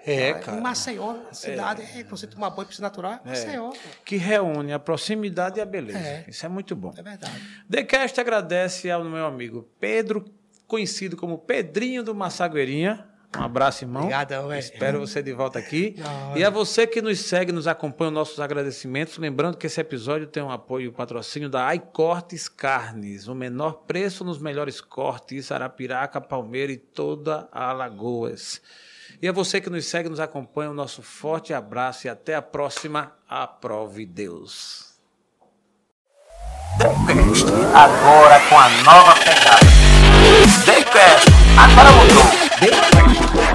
[0.06, 0.58] É, cara.
[0.58, 2.00] Em Maceió, a cidade, é.
[2.00, 3.72] é você tomar banho piscina natural, é Maceió.
[4.06, 6.00] Que reúne a proximidade e a beleza.
[6.00, 6.26] É.
[6.28, 6.94] Isso é muito bom.
[6.96, 7.34] É verdade.
[7.68, 10.26] Decast agradece ao meu amigo Pedro,
[10.66, 13.06] conhecido como Pedrinho do Massagueirinha.
[13.36, 14.04] Um abraço, irmão.
[14.04, 14.60] Obrigadão, velho.
[14.60, 15.96] Espero você de volta aqui.
[16.00, 19.18] Não, e a você que nos segue, nos acompanha, nossos agradecimentos.
[19.18, 23.28] Lembrando que esse episódio tem um apoio e um patrocínio da iCortes Carnes.
[23.28, 28.62] O menor preço nos melhores cortes, Arapiraca, Palmeira e toda a Alagoas.
[29.20, 32.42] E a você que nos segue, nos acompanha, o nosso forte abraço e até a
[32.42, 33.14] próxima.
[33.28, 34.96] Aprove Deus.
[36.78, 39.66] Decast, agora com a nova pegada.
[40.66, 42.24] Decast, agora mudou.
[42.60, 43.47] Decast.